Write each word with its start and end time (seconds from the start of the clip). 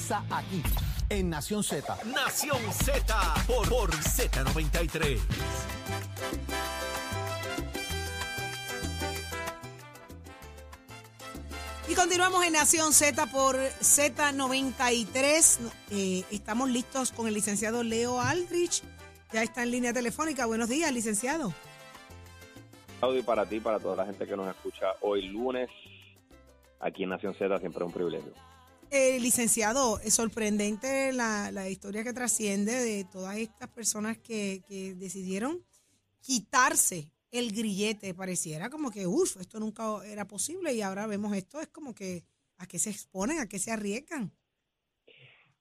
comienza 0.00 0.24
aquí, 0.30 0.62
en 1.08 1.30
Nación 1.30 1.62
Z. 1.62 1.98
Nación 2.06 2.58
Z 2.72 3.34
por, 3.46 3.68
por 3.68 3.90
Z93. 3.90 5.20
Y 11.88 11.94
continuamos 11.94 12.44
en 12.44 12.52
Nación 12.52 12.92
Z 12.92 13.26
por 13.26 13.56
Z93. 13.56 15.58
Eh, 15.90 16.24
estamos 16.30 16.70
listos 16.70 17.12
con 17.12 17.26
el 17.26 17.34
licenciado 17.34 17.82
Leo 17.82 18.20
Aldrich. 18.20 18.82
Ya 19.32 19.42
está 19.42 19.62
en 19.62 19.70
línea 19.70 19.92
telefónica. 19.92 20.46
Buenos 20.46 20.68
días, 20.68 20.92
licenciado. 20.92 21.52
Audi 23.00 23.22
para 23.22 23.46
ti, 23.46 23.60
para 23.60 23.78
toda 23.78 23.96
la 23.96 24.06
gente 24.06 24.26
que 24.26 24.36
nos 24.36 24.48
escucha 24.48 24.86
hoy 25.00 25.28
lunes, 25.28 25.70
aquí 26.80 27.04
en 27.04 27.10
Nación 27.10 27.34
Z, 27.34 27.58
siempre 27.58 27.82
es 27.82 27.86
un 27.86 27.92
privilegio. 27.92 28.49
Eh, 28.92 29.20
licenciado, 29.20 30.00
es 30.00 30.14
sorprendente 30.14 31.12
la, 31.12 31.52
la 31.52 31.68
historia 31.68 32.02
que 32.02 32.12
trasciende 32.12 32.72
de 32.72 33.04
todas 33.04 33.36
estas 33.36 33.68
personas 33.68 34.18
que, 34.18 34.62
que 34.66 34.94
decidieron 34.94 35.64
quitarse 36.20 37.12
el 37.30 37.52
grillete. 37.52 38.14
Pareciera 38.14 38.68
como 38.68 38.90
que, 38.90 39.06
uff, 39.06 39.36
esto 39.36 39.60
nunca 39.60 40.04
era 40.04 40.26
posible 40.26 40.74
y 40.74 40.82
ahora 40.82 41.06
vemos 41.06 41.36
esto, 41.36 41.60
es 41.60 41.68
como 41.68 41.94
que 41.94 42.24
a 42.58 42.66
qué 42.66 42.80
se 42.80 42.90
exponen, 42.90 43.38
a 43.38 43.48
qué 43.48 43.60
se 43.60 43.70
arriesgan. 43.70 44.32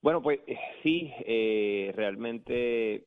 Bueno, 0.01 0.23
pues 0.23 0.39
eh, 0.47 0.57
sí, 0.81 1.11
eh, 1.23 1.91
realmente 1.95 3.05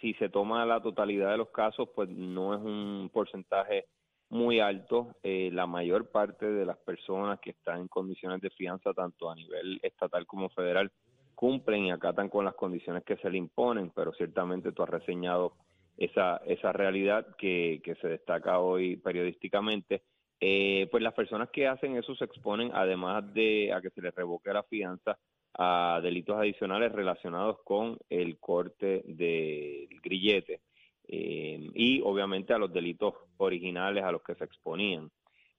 si 0.00 0.14
se 0.14 0.30
toma 0.30 0.64
la 0.64 0.80
totalidad 0.82 1.30
de 1.30 1.36
los 1.36 1.50
casos, 1.50 1.90
pues 1.94 2.08
no 2.08 2.54
es 2.54 2.60
un 2.62 3.10
porcentaje 3.12 3.86
muy 4.32 4.60
alto. 4.60 5.14
Eh, 5.22 5.50
la 5.52 5.66
mayor 5.66 6.10
parte 6.10 6.46
de 6.46 6.64
las 6.64 6.78
personas 6.78 7.38
que 7.38 7.50
están 7.50 7.80
en 7.80 7.88
condiciones 7.88 8.40
de 8.40 8.48
fianza, 8.50 8.94
tanto 8.94 9.30
a 9.30 9.34
nivel 9.34 9.78
estatal 9.82 10.26
como 10.26 10.48
federal, 10.48 10.90
cumplen 11.34 11.84
y 11.84 11.92
acatan 11.92 12.30
con 12.30 12.46
las 12.46 12.54
condiciones 12.54 13.04
que 13.04 13.18
se 13.18 13.28
le 13.28 13.36
imponen, 13.36 13.90
pero 13.94 14.12
ciertamente 14.14 14.72
tú 14.72 14.82
has 14.82 14.88
reseñado 14.88 15.52
esa, 15.98 16.38
esa 16.46 16.72
realidad 16.72 17.26
que, 17.36 17.82
que 17.84 17.94
se 17.96 18.08
destaca 18.08 18.58
hoy 18.58 18.96
periodísticamente. 18.96 20.02
Eh, 20.40 20.88
pues 20.90 21.02
las 21.02 21.12
personas 21.12 21.50
que 21.50 21.68
hacen 21.68 21.96
eso 21.96 22.14
se 22.14 22.24
exponen, 22.24 22.70
además 22.72 23.32
de 23.34 23.70
a 23.72 23.82
que 23.82 23.90
se 23.90 24.00
les 24.00 24.14
revoque 24.14 24.52
la 24.52 24.62
fianza, 24.62 25.18
a 25.54 26.00
delitos 26.02 26.38
adicionales 26.38 26.90
relacionados 26.90 27.58
con 27.64 27.98
el 28.08 28.38
corte 28.38 29.02
del 29.04 30.00
grillete 30.02 30.62
eh, 31.08 31.70
y 31.74 32.00
obviamente 32.02 32.52
a 32.52 32.58
los 32.58 32.72
delitos 32.72 33.14
originales 33.36 34.04
a 34.04 34.12
los 34.12 34.22
que 34.22 34.34
se 34.34 34.44
exponían. 34.44 35.10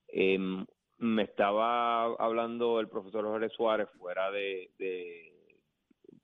Eh, 0.08 0.38
me 0.98 1.22
estaba 1.22 2.04
hablando 2.04 2.80
el 2.80 2.88
profesor 2.88 3.24
Jorge 3.24 3.48
Suárez 3.50 3.88
fuera 3.98 4.30
de, 4.30 4.70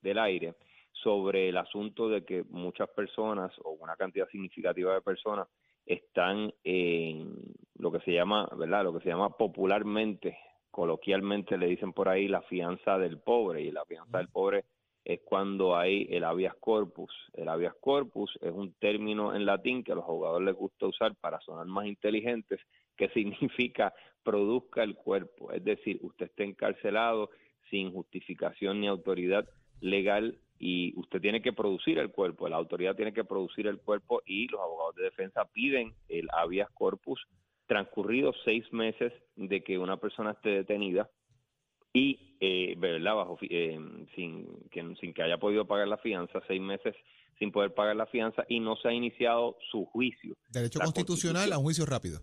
del 0.00 0.18
aire 0.18 0.54
sobre 0.92 1.48
el 1.48 1.56
asunto 1.56 2.08
de 2.08 2.24
que 2.24 2.44
muchas 2.44 2.88
personas 2.90 3.52
o 3.64 3.70
una 3.70 3.96
cantidad 3.96 4.28
significativa 4.28 4.94
de 4.94 5.00
personas 5.00 5.48
están 5.86 6.52
en 6.62 7.34
lo 7.76 7.90
que 7.90 8.00
se 8.00 8.12
llama, 8.12 8.48
¿verdad? 8.56 8.84
Lo 8.84 8.92
que 8.92 9.00
se 9.00 9.08
llama 9.08 9.30
popularmente 9.30 10.38
coloquialmente 10.70 11.58
le 11.58 11.66
dicen 11.66 11.92
por 11.92 12.08
ahí 12.08 12.28
la 12.28 12.42
fianza 12.42 12.96
del 12.96 13.18
pobre 13.18 13.62
y 13.62 13.72
la 13.72 13.84
fianza 13.84 14.18
del 14.18 14.28
pobre 14.28 14.64
es 15.04 15.20
cuando 15.24 15.76
hay 15.76 16.06
el 16.10 16.24
habeas 16.24 16.54
corpus. 16.56 17.12
El 17.32 17.48
habeas 17.48 17.74
corpus 17.80 18.38
es 18.42 18.52
un 18.52 18.72
término 18.74 19.34
en 19.34 19.46
latín 19.46 19.82
que 19.82 19.92
a 19.92 19.94
los 19.94 20.04
abogados 20.04 20.42
les 20.42 20.54
gusta 20.54 20.86
usar 20.86 21.14
para 21.16 21.40
sonar 21.40 21.66
más 21.66 21.86
inteligentes, 21.86 22.60
que 22.96 23.08
significa 23.14 23.92
produzca 24.22 24.82
el 24.82 24.94
cuerpo, 24.96 25.50
es 25.52 25.64
decir, 25.64 25.98
usted 26.02 26.26
está 26.26 26.44
encarcelado 26.44 27.30
sin 27.70 27.92
justificación 27.92 28.80
ni 28.80 28.86
autoridad 28.86 29.48
legal 29.80 30.38
y 30.58 30.92
usted 30.98 31.22
tiene 31.22 31.40
que 31.40 31.54
producir 31.54 31.98
el 31.98 32.10
cuerpo, 32.10 32.48
la 32.48 32.56
autoridad 32.56 32.94
tiene 32.94 33.14
que 33.14 33.24
producir 33.24 33.66
el 33.66 33.78
cuerpo 33.78 34.20
y 34.26 34.46
los 34.48 34.60
abogados 34.60 34.96
de 34.96 35.04
defensa 35.04 35.46
piden 35.46 35.94
el 36.08 36.28
habeas 36.32 36.70
corpus 36.72 37.26
transcurridos 37.66 38.36
seis 38.44 38.70
meses 38.72 39.12
de 39.36 39.62
que 39.62 39.78
una 39.78 39.96
persona 39.96 40.32
esté 40.32 40.50
detenida 40.50 41.08
y, 41.92 42.36
eh, 42.40 42.74
¿verdad? 42.78 43.14
Bajo, 43.14 43.38
eh, 43.42 43.78
sin, 44.14 44.46
que, 44.70 44.94
sin 45.00 45.12
que 45.12 45.22
haya 45.22 45.38
podido 45.38 45.66
pagar 45.66 45.88
la 45.88 45.98
fianza, 45.98 46.40
seis 46.46 46.60
meses 46.60 46.94
sin 47.38 47.50
poder 47.50 47.72
pagar 47.72 47.96
la 47.96 48.06
fianza 48.06 48.44
y 48.48 48.60
no 48.60 48.76
se 48.76 48.88
ha 48.88 48.92
iniciado 48.92 49.56
su 49.70 49.86
juicio. 49.86 50.34
Derecho 50.50 50.78
constitucional 50.78 51.52
a 51.52 51.58
un 51.58 51.64
juicio 51.64 51.86
rápido. 51.86 52.20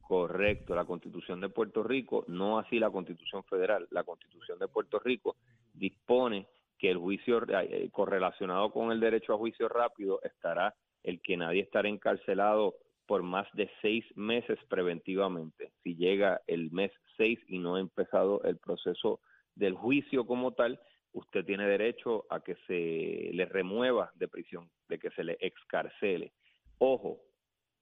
Correcto, 0.00 0.74
la 0.74 0.84
constitución 0.84 1.40
de 1.40 1.48
Puerto 1.48 1.82
Rico, 1.82 2.24
no 2.28 2.58
así 2.58 2.78
la 2.78 2.90
constitución 2.90 3.42
federal, 3.44 3.88
la 3.90 4.04
constitución 4.04 4.58
de 4.58 4.68
Puerto 4.68 5.00
Rico 5.00 5.36
dispone 5.72 6.46
que 6.78 6.90
el 6.90 6.98
juicio 6.98 7.42
eh, 7.48 7.88
correlacionado 7.90 8.70
con 8.70 8.92
el 8.92 9.00
derecho 9.00 9.34
a 9.34 9.38
juicio 9.38 9.68
rápido 9.68 10.20
estará 10.22 10.74
el 11.02 11.20
que 11.20 11.36
nadie 11.36 11.62
estará 11.62 11.88
encarcelado 11.88 12.74
por 13.06 13.22
más 13.22 13.46
de 13.54 13.70
seis 13.80 14.04
meses 14.16 14.58
preventivamente. 14.68 15.72
Si 15.82 15.96
llega 15.96 16.40
el 16.46 16.70
mes 16.70 16.92
seis 17.16 17.38
y 17.48 17.58
no 17.58 17.76
ha 17.76 17.80
empezado 17.80 18.42
el 18.44 18.58
proceso 18.58 19.20
del 19.54 19.74
juicio 19.74 20.26
como 20.26 20.52
tal, 20.52 20.80
usted 21.12 21.44
tiene 21.44 21.66
derecho 21.66 22.24
a 22.30 22.40
que 22.40 22.56
se 22.66 23.30
le 23.32 23.44
remueva 23.46 24.10
de 24.14 24.28
prisión, 24.28 24.70
de 24.88 24.98
que 24.98 25.10
se 25.10 25.24
le 25.24 25.36
excarcele. 25.40 26.32
Ojo, 26.78 27.20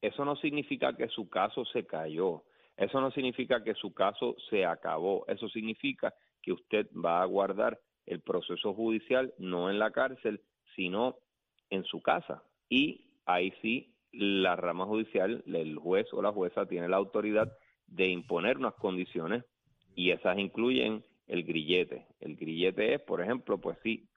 eso 0.00 0.24
no 0.24 0.36
significa 0.36 0.96
que 0.96 1.08
su 1.08 1.28
caso 1.28 1.64
se 1.66 1.86
cayó, 1.86 2.44
eso 2.76 3.00
no 3.00 3.10
significa 3.10 3.62
que 3.62 3.74
su 3.74 3.92
caso 3.92 4.34
se 4.48 4.64
acabó, 4.64 5.24
eso 5.28 5.48
significa 5.48 6.14
que 6.42 6.52
usted 6.52 6.86
va 6.92 7.22
a 7.22 7.26
guardar 7.26 7.78
el 8.06 8.20
proceso 8.20 8.74
judicial 8.74 9.32
no 9.38 9.70
en 9.70 9.78
la 9.78 9.90
cárcel, 9.90 10.40
sino 10.74 11.18
en 11.68 11.84
su 11.84 12.00
casa. 12.02 12.42
Y 12.68 13.12
ahí 13.26 13.52
sí 13.62 13.89
la 14.12 14.56
rama 14.56 14.86
judicial, 14.86 15.42
el 15.46 15.76
juez 15.76 16.06
o 16.12 16.22
la 16.22 16.32
jueza 16.32 16.66
tiene 16.66 16.88
la 16.88 16.96
autoridad 16.96 17.52
de 17.86 18.08
imponer 18.08 18.58
unas 18.58 18.74
condiciones 18.74 19.44
y 19.94 20.10
esas 20.10 20.38
incluyen 20.38 21.04
el 21.26 21.44
grillete. 21.44 22.06
El 22.20 22.36
grillete 22.36 22.94
es, 22.94 23.00
por 23.02 23.20
ejemplo, 23.20 23.58
pues 23.58 23.78
sí, 23.82 24.08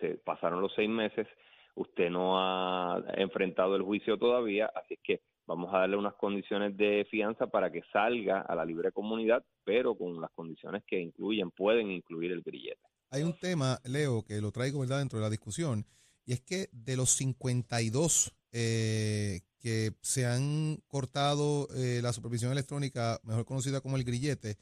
se 0.00 0.20
pasaron 0.24 0.60
los 0.60 0.72
seis 0.74 0.88
meses, 0.88 1.26
usted 1.74 2.10
no 2.10 2.38
ha 2.38 3.02
enfrentado 3.14 3.76
el 3.76 3.82
juicio 3.82 4.18
todavía, 4.18 4.70
así 4.74 4.98
que 5.02 5.20
vamos 5.46 5.72
a 5.72 5.78
darle 5.78 5.96
unas 5.96 6.14
condiciones 6.14 6.76
de 6.76 7.06
fianza 7.10 7.46
para 7.46 7.70
que 7.70 7.82
salga 7.92 8.40
a 8.40 8.54
la 8.54 8.64
libre 8.64 8.92
comunidad, 8.92 9.44
pero 9.64 9.96
con 9.96 10.20
las 10.20 10.30
condiciones 10.32 10.82
que 10.86 11.00
incluyen, 11.00 11.50
pueden 11.50 11.90
incluir 11.90 12.32
el 12.32 12.42
grillete. 12.42 12.80
Hay 13.10 13.22
un 13.22 13.38
tema, 13.38 13.78
Leo, 13.84 14.22
que 14.22 14.40
lo 14.40 14.52
traigo 14.52 14.80
¿verdad? 14.80 14.98
dentro 14.98 15.18
de 15.18 15.24
la 15.24 15.30
discusión, 15.30 15.86
y 16.28 16.34
es 16.34 16.42
que 16.42 16.68
de 16.72 16.94
los 16.94 17.16
52 17.16 18.34
eh, 18.52 19.40
que 19.60 19.94
se 20.02 20.26
han 20.26 20.78
cortado 20.86 21.68
eh, 21.74 22.00
la 22.02 22.12
supervisión 22.12 22.52
electrónica, 22.52 23.18
mejor 23.24 23.46
conocida 23.46 23.80
como 23.80 23.96
el 23.96 24.04
grillete, 24.04 24.58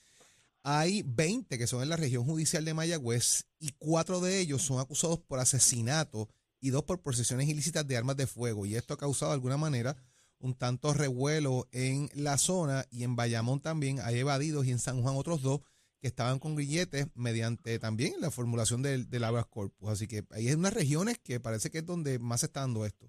hay 0.62 1.02
20 1.02 1.58
que 1.58 1.66
son 1.66 1.82
en 1.82 1.88
la 1.88 1.96
región 1.96 2.24
judicial 2.24 2.64
de 2.64 2.72
Mayagüez 2.72 3.46
y 3.58 3.72
cuatro 3.78 4.20
de 4.20 4.38
ellos 4.38 4.62
son 4.62 4.78
acusados 4.78 5.18
por 5.18 5.40
asesinato 5.40 6.28
y 6.60 6.70
dos 6.70 6.84
por 6.84 7.02
posesiones 7.02 7.48
ilícitas 7.48 7.84
de 7.84 7.96
armas 7.96 8.16
de 8.16 8.28
fuego. 8.28 8.64
Y 8.64 8.76
esto 8.76 8.94
ha 8.94 8.98
causado 8.98 9.32
de 9.32 9.34
alguna 9.34 9.56
manera 9.56 9.96
un 10.38 10.54
tanto 10.54 10.94
revuelo 10.94 11.66
en 11.72 12.08
la 12.14 12.38
zona 12.38 12.86
y 12.92 13.02
en 13.02 13.16
Bayamón 13.16 13.60
también 13.60 13.98
hay 14.04 14.20
evadidos 14.20 14.66
y 14.66 14.70
en 14.70 14.78
San 14.78 15.02
Juan 15.02 15.16
otros 15.16 15.42
dos 15.42 15.62
que 16.06 16.10
estaban 16.10 16.38
con 16.38 16.54
grilletes 16.54 17.08
mediante 17.16 17.80
también 17.80 18.12
la 18.20 18.30
formulación 18.30 18.80
del, 18.80 19.10
del 19.10 19.24
corpus. 19.50 19.90
Así 19.90 20.06
que 20.06 20.22
hay 20.30 20.52
unas 20.52 20.72
regiones 20.72 21.18
que 21.18 21.40
parece 21.40 21.68
que 21.68 21.78
es 21.78 21.86
donde 21.86 22.20
más 22.20 22.40
se 22.40 22.46
está 22.46 22.60
dando 22.60 22.86
esto. 22.86 23.08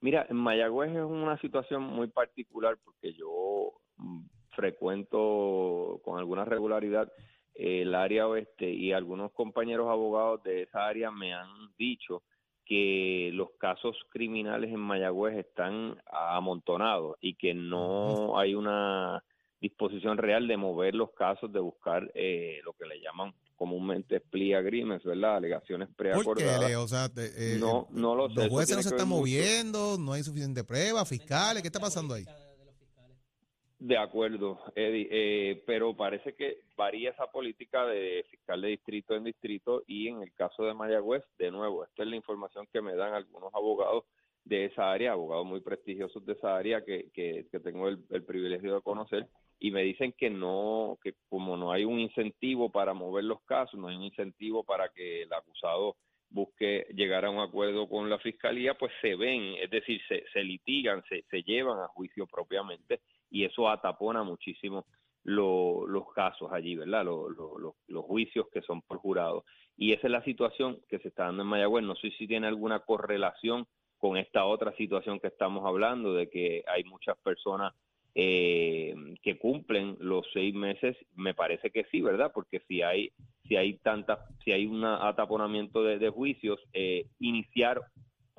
Mira, 0.00 0.24
en 0.30 0.36
Mayagüez 0.36 0.92
es 0.92 1.02
una 1.02 1.36
situación 1.40 1.82
muy 1.82 2.06
particular 2.06 2.78
porque 2.84 3.14
yo 3.14 3.72
mm, 3.96 4.26
frecuento 4.54 6.00
con 6.04 6.20
alguna 6.20 6.44
regularidad 6.44 7.10
el 7.54 7.92
área 7.96 8.28
oeste 8.28 8.70
y 8.70 8.92
algunos 8.92 9.32
compañeros 9.32 9.88
abogados 9.88 10.44
de 10.44 10.62
esa 10.62 10.86
área 10.86 11.10
me 11.10 11.34
han 11.34 11.48
dicho 11.76 12.22
que 12.64 13.30
los 13.32 13.48
casos 13.58 13.96
criminales 14.10 14.70
en 14.70 14.78
Mayagüez 14.78 15.36
están 15.36 16.00
amontonados 16.06 17.16
y 17.20 17.34
que 17.34 17.54
no 17.54 18.38
hay 18.38 18.54
una 18.54 19.24
disposición 19.60 20.18
real 20.18 20.46
de 20.46 20.56
mover 20.56 20.94
los 20.94 21.10
casos, 21.12 21.52
de 21.52 21.60
buscar 21.60 22.10
eh, 22.14 22.60
lo 22.64 22.72
que 22.74 22.86
le 22.86 23.00
llaman 23.00 23.34
comúnmente 23.56 24.20
plea 24.20 24.58
agreements, 24.58 25.04
¿verdad? 25.04 25.36
Alegaciones 25.36 25.88
preacordadas. 25.96 26.76
O 26.76 26.86
sea, 26.88 27.10
eh, 27.16 27.56
no, 27.58 27.88
no 27.90 28.14
lo 28.14 28.28
sé. 28.28 28.36
Los 28.36 28.48
jueces 28.48 28.76
no 28.76 28.82
se 28.82 28.90
están 28.90 29.08
moviendo, 29.08 29.96
no 29.98 30.12
hay 30.12 30.22
suficiente 30.22 30.62
prueba, 30.62 31.04
fiscales, 31.04 31.62
¿qué 31.62 31.68
está 31.68 31.80
pasando 31.80 32.14
ahí? 32.14 32.24
De 33.80 33.96
acuerdo, 33.96 34.58
Eddie, 34.74 35.08
eh, 35.10 35.62
pero 35.64 35.96
parece 35.96 36.34
que 36.34 36.62
varía 36.76 37.10
esa 37.10 37.28
política 37.28 37.84
de 37.86 38.24
fiscal 38.28 38.60
de 38.60 38.68
distrito 38.68 39.14
en 39.14 39.22
distrito 39.22 39.84
y 39.86 40.08
en 40.08 40.22
el 40.22 40.32
caso 40.32 40.64
de 40.64 40.74
Mayagüez, 40.74 41.22
de 41.38 41.52
nuevo, 41.52 41.84
esta 41.84 42.02
es 42.02 42.08
la 42.08 42.16
información 42.16 42.66
que 42.72 42.82
me 42.82 42.96
dan 42.96 43.14
algunos 43.14 43.54
abogados 43.54 44.04
de 44.44 44.64
esa 44.64 44.90
área, 44.90 45.12
abogados 45.12 45.46
muy 45.46 45.60
prestigiosos 45.60 46.26
de 46.26 46.32
esa 46.32 46.56
área 46.56 46.84
que, 46.84 47.08
que, 47.12 47.60
tengo 47.60 47.88
el, 47.88 48.04
el 48.10 48.24
privilegio 48.24 48.74
de 48.74 48.82
conocer, 48.82 49.28
y 49.58 49.70
me 49.70 49.82
dicen 49.82 50.12
que 50.12 50.30
no, 50.30 50.98
que 51.02 51.14
como 51.28 51.56
no 51.56 51.72
hay 51.72 51.84
un 51.84 51.98
incentivo 51.98 52.70
para 52.70 52.94
mover 52.94 53.24
los 53.24 53.42
casos, 53.42 53.78
no 53.78 53.88
hay 53.88 53.96
un 53.96 54.04
incentivo 54.04 54.64
para 54.64 54.88
que 54.90 55.22
el 55.22 55.32
acusado 55.32 55.96
busque 56.30 56.86
llegar 56.94 57.24
a 57.24 57.30
un 57.30 57.40
acuerdo 57.40 57.88
con 57.88 58.08
la 58.10 58.18
fiscalía, 58.18 58.74
pues 58.74 58.92
se 59.00 59.16
ven, 59.16 59.54
es 59.60 59.70
decir, 59.70 60.00
se, 60.08 60.24
se 60.32 60.44
litigan, 60.44 61.02
se, 61.08 61.22
se 61.30 61.42
llevan 61.42 61.78
a 61.80 61.88
juicio 61.88 62.26
propiamente 62.26 63.00
y 63.30 63.44
eso 63.44 63.68
atapona 63.68 64.22
muchísimo 64.22 64.86
los 65.24 66.12
casos 66.14 66.50
allí, 66.52 66.76
¿verdad? 66.76 67.04
los 67.04 68.04
juicios 68.04 68.46
que 68.52 68.62
son 68.62 68.82
por 68.82 68.98
jurado. 68.98 69.44
Y 69.76 69.92
esa 69.92 70.06
es 70.06 70.12
la 70.12 70.24
situación 70.24 70.80
que 70.88 70.98
se 71.00 71.08
está 71.08 71.24
dando 71.24 71.42
en 71.42 71.48
Mayagüez. 71.48 71.84
No 71.84 71.96
sé 71.96 72.10
si 72.12 72.26
tiene 72.26 72.46
alguna 72.46 72.80
correlación 72.80 73.66
con 73.98 74.16
esta 74.16 74.46
otra 74.46 74.72
situación 74.76 75.20
que 75.20 75.26
estamos 75.26 75.66
hablando, 75.66 76.14
de 76.14 76.30
que 76.30 76.64
hay 76.66 76.84
muchas 76.84 77.18
personas 77.18 77.74
eh, 78.14 78.94
que 79.22 79.38
cumplen 79.38 79.96
los 80.00 80.26
seis 80.32 80.54
meses, 80.54 80.96
me 81.14 81.34
parece 81.34 81.70
que 81.70 81.84
sí, 81.90 82.00
¿verdad? 82.00 82.32
Porque 82.34 82.60
si 82.68 82.82
hay 82.82 83.12
si 83.48 83.56
hay 83.56 83.78
tanta, 83.78 84.26
si 84.44 84.52
hay 84.52 84.66
un 84.66 84.84
ataponamiento 84.84 85.82
de, 85.82 86.10
juicios, 86.10 86.60
eh, 86.74 87.06
iniciar 87.18 87.80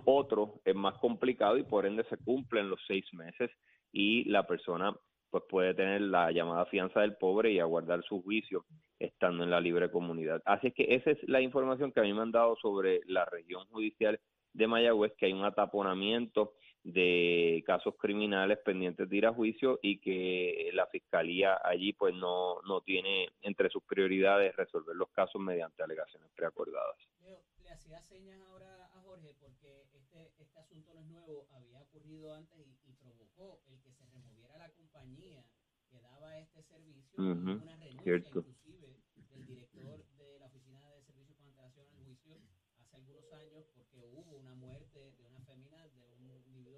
otro 0.05 0.61
es 0.63 0.75
más 0.75 0.97
complicado 0.99 1.57
y 1.57 1.63
por 1.63 1.85
ende 1.85 2.03
se 2.09 2.17
cumplen 2.17 2.69
los 2.69 2.79
seis 2.87 3.05
meses 3.13 3.49
y 3.91 4.23
la 4.25 4.45
persona 4.45 4.95
pues 5.31 5.43
puede 5.49 5.73
tener 5.73 6.01
la 6.01 6.31
llamada 6.31 6.65
fianza 6.67 7.01
del 7.01 7.15
pobre 7.15 7.51
y 7.51 7.59
aguardar 7.59 8.03
su 8.03 8.21
juicio 8.21 8.65
estando 8.99 9.43
en 9.43 9.51
la 9.51 9.61
libre 9.61 9.91
comunidad. 9.91 10.41
Así 10.45 10.67
es 10.67 10.73
que 10.73 10.95
esa 10.95 11.11
es 11.11 11.17
la 11.27 11.41
información 11.41 11.91
que 11.91 11.99
a 11.99 12.03
mí 12.03 12.13
me 12.13 12.21
han 12.21 12.31
dado 12.31 12.55
sobre 12.55 13.01
la 13.05 13.25
región 13.25 13.65
judicial 13.67 14.19
de 14.53 14.67
Mayagüez, 14.67 15.13
que 15.17 15.27
hay 15.27 15.33
un 15.33 15.45
ataponamiento 15.45 16.53
de 16.83 17.63
casos 17.65 17.95
criminales 17.97 18.57
pendientes 18.59 19.09
de 19.09 19.17
ir 19.17 19.25
a 19.25 19.33
juicio 19.33 19.79
y 19.81 19.99
que 19.99 20.69
la 20.73 20.87
fiscalía 20.87 21.59
allí 21.63 21.93
pues 21.93 22.15
no, 22.15 22.61
no 22.61 22.81
tiene 22.81 23.29
entre 23.41 23.69
sus 23.69 23.83
prioridades 23.83 24.55
resolver 24.55 24.95
los 24.95 25.09
casos 25.09 25.41
mediante 25.41 25.83
alegaciones 25.83 26.29
preacordadas. 26.35 26.97
Leo, 27.21 27.43
le 27.63 27.69
hacía 27.71 28.01
señas 28.01 28.39
ahora 28.49 28.89
a 28.93 29.01
Jorge 29.01 29.35
porque 29.39 29.83
este, 29.93 30.31
este 30.39 30.59
asunto 30.59 30.93
no 30.93 31.01
es 31.01 31.07
nuevo, 31.07 31.47
había 31.51 31.81
ocurrido 31.81 32.33
antes 32.33 32.65
y, 32.85 32.93
provocó 32.93 33.61
el 33.67 33.79
que 33.81 33.91
se 33.93 34.05
removiera 34.07 34.57
la 34.57 34.69
compañía 34.71 35.43
que 35.89 35.99
daba 36.01 36.37
este 36.39 36.61
servicio, 36.63 37.13
una 37.17 37.75
renuncia 37.77 38.01
Cierto. 38.03 38.39
inclusive 38.39 38.99
del 39.29 39.45
director 39.45 40.05
de 40.17 40.39
la 40.39 40.45
Oficina 40.47 40.91
de 40.91 41.01
Servicios 41.03 41.37
con 41.37 41.47
antelación 41.47 41.87
al 41.87 42.03
juicio 42.03 42.41
hace 42.79 42.95
algunos 42.95 43.31
años 43.33 43.65
porque 43.73 44.05
hubo 44.05 44.37
una 44.37 44.55
muerte 44.55 45.11
de 45.11 45.25
una 45.25 45.41
fémina 45.41 45.87
de 45.87 46.11
un 46.17 46.18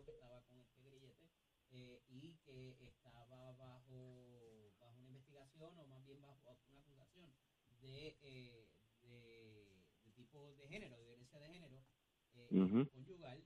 que 0.03 0.11
estaba 0.11 0.41
con 0.43 0.59
este 0.59 0.81
grillete 0.81 1.29
eh, 1.71 2.03
y 2.09 2.37
que 2.45 2.75
estaba 2.85 3.53
bajo, 3.53 4.73
bajo 4.79 4.97
una 4.97 5.07
investigación 5.07 5.77
o 5.77 5.85
más 5.87 6.05
bien 6.05 6.21
bajo 6.21 6.39
una 6.69 6.79
acusación 6.79 7.33
de, 7.79 8.17
eh, 8.21 8.67
de, 9.01 9.67
de, 10.03 10.11
tipo 10.11 10.53
de 10.55 10.67
género, 10.67 10.97
de 10.97 11.05
violencia 11.05 11.39
de 11.39 11.47
género 11.49 11.85
eh, 12.33 12.87
conyugal 12.91 13.43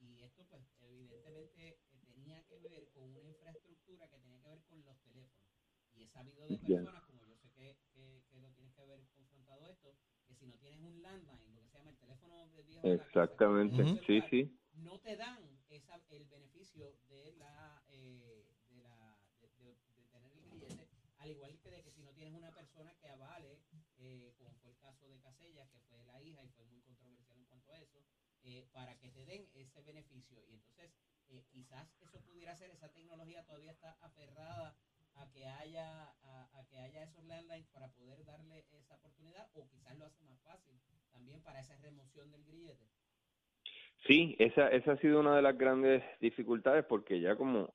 y 0.00 0.22
esto 0.22 0.44
pues 0.48 0.62
evidentemente 0.80 1.78
tenía 2.14 2.42
que 2.44 2.58
ver 2.60 2.88
con 2.90 3.04
una 3.16 3.28
infraestructura 3.28 4.08
que 4.08 4.18
tenía 4.18 4.40
que 4.40 4.48
ver 4.48 4.62
con 4.64 4.84
los 4.84 4.98
teléfonos. 5.00 5.48
Y 5.94 6.04
he 6.04 6.08
sabido 6.08 6.46
de 6.46 6.58
personas 6.58 7.02
como 7.04 7.24
yo 7.24 7.36
sé 7.36 7.50
que, 7.50 7.76
que, 7.92 8.22
que 8.30 8.40
lo 8.40 8.50
tienes 8.52 8.72
que 8.74 8.82
haber 8.82 9.02
confrontado 9.14 9.66
esto 9.66 9.96
que 10.28 10.34
si 10.34 10.46
no 10.46 10.56
tienes 10.58 10.80
un 10.80 11.00
landline, 11.00 11.54
lo 11.54 11.62
que 11.62 11.68
se 11.70 11.78
llama 11.78 11.90
el 11.90 11.96
teléfono 11.96 12.46
de 12.48 12.62
viejo 12.62 12.86
Exactamente, 12.86 13.82
de 13.82 13.84
la 13.84 13.94
casa, 13.94 14.06
sí, 14.06 14.20
sí. 14.30 14.58
No 14.74 15.00
te 15.00 15.16
dan 15.16 15.42
esa, 15.70 16.00
el 16.10 16.26
beneficio 16.26 16.92
de 17.08 17.32
la, 17.32 17.82
eh, 17.88 18.54
de, 18.68 18.82
la 18.82 19.18
de, 19.40 19.48
de, 19.56 19.76
de, 19.96 20.04
tener 20.12 20.30
el 20.32 20.42
grillete, 20.42 20.86
al 21.16 21.30
igual 21.30 21.58
que 21.60 21.70
de 21.70 21.82
que 21.82 21.90
si 21.90 22.02
no 22.02 22.12
tienes 22.12 22.34
una 22.34 22.52
persona 22.52 22.94
que 23.00 23.08
avale, 23.08 23.58
eh, 23.96 24.34
como 24.36 24.52
fue 24.60 24.70
el 24.70 24.78
caso 24.78 25.08
de 25.08 25.18
Casella, 25.18 25.66
que 25.70 25.80
fue 25.88 26.04
la 26.04 26.20
hija 26.20 26.44
y 26.44 26.48
fue 26.50 26.64
muy 26.66 26.80
controversial 26.82 27.38
en 27.38 27.46
cuanto 27.46 27.72
a 27.72 27.80
eso, 27.80 28.04
eh, 28.48 28.64
para 28.72 28.98
que 28.98 29.10
te 29.10 29.26
den 29.26 29.46
ese 29.54 29.82
beneficio. 29.82 30.42
Y 30.48 30.54
entonces, 30.54 30.90
eh, 31.28 31.44
quizás 31.50 31.94
eso 32.00 32.18
pudiera 32.22 32.56
ser, 32.56 32.70
esa 32.70 32.88
tecnología 32.88 33.44
todavía 33.44 33.72
está 33.72 33.98
aferrada 34.00 34.74
a 35.16 35.30
que 35.30 35.44
haya 35.44 36.14
a, 36.22 36.64
que 36.70 36.78
haya 36.78 37.02
esos 37.02 37.24
landlines 37.24 37.68
para 37.68 37.88
poder 37.88 38.24
darle 38.24 38.64
esa 38.72 38.94
oportunidad 38.94 39.50
o 39.54 39.68
quizás 39.68 39.98
lo 39.98 40.06
hace 40.06 40.22
más 40.22 40.40
fácil 40.40 40.80
también 41.10 41.42
para 41.42 41.60
esa 41.60 41.76
remoción 41.76 42.30
del 42.30 42.44
grillete. 42.44 42.86
Sí, 44.06 44.36
esa, 44.38 44.68
esa 44.68 44.92
ha 44.92 44.98
sido 44.98 45.20
una 45.20 45.36
de 45.36 45.42
las 45.42 45.58
grandes 45.58 46.02
dificultades 46.20 46.86
porque 46.86 47.20
ya 47.20 47.36
como 47.36 47.74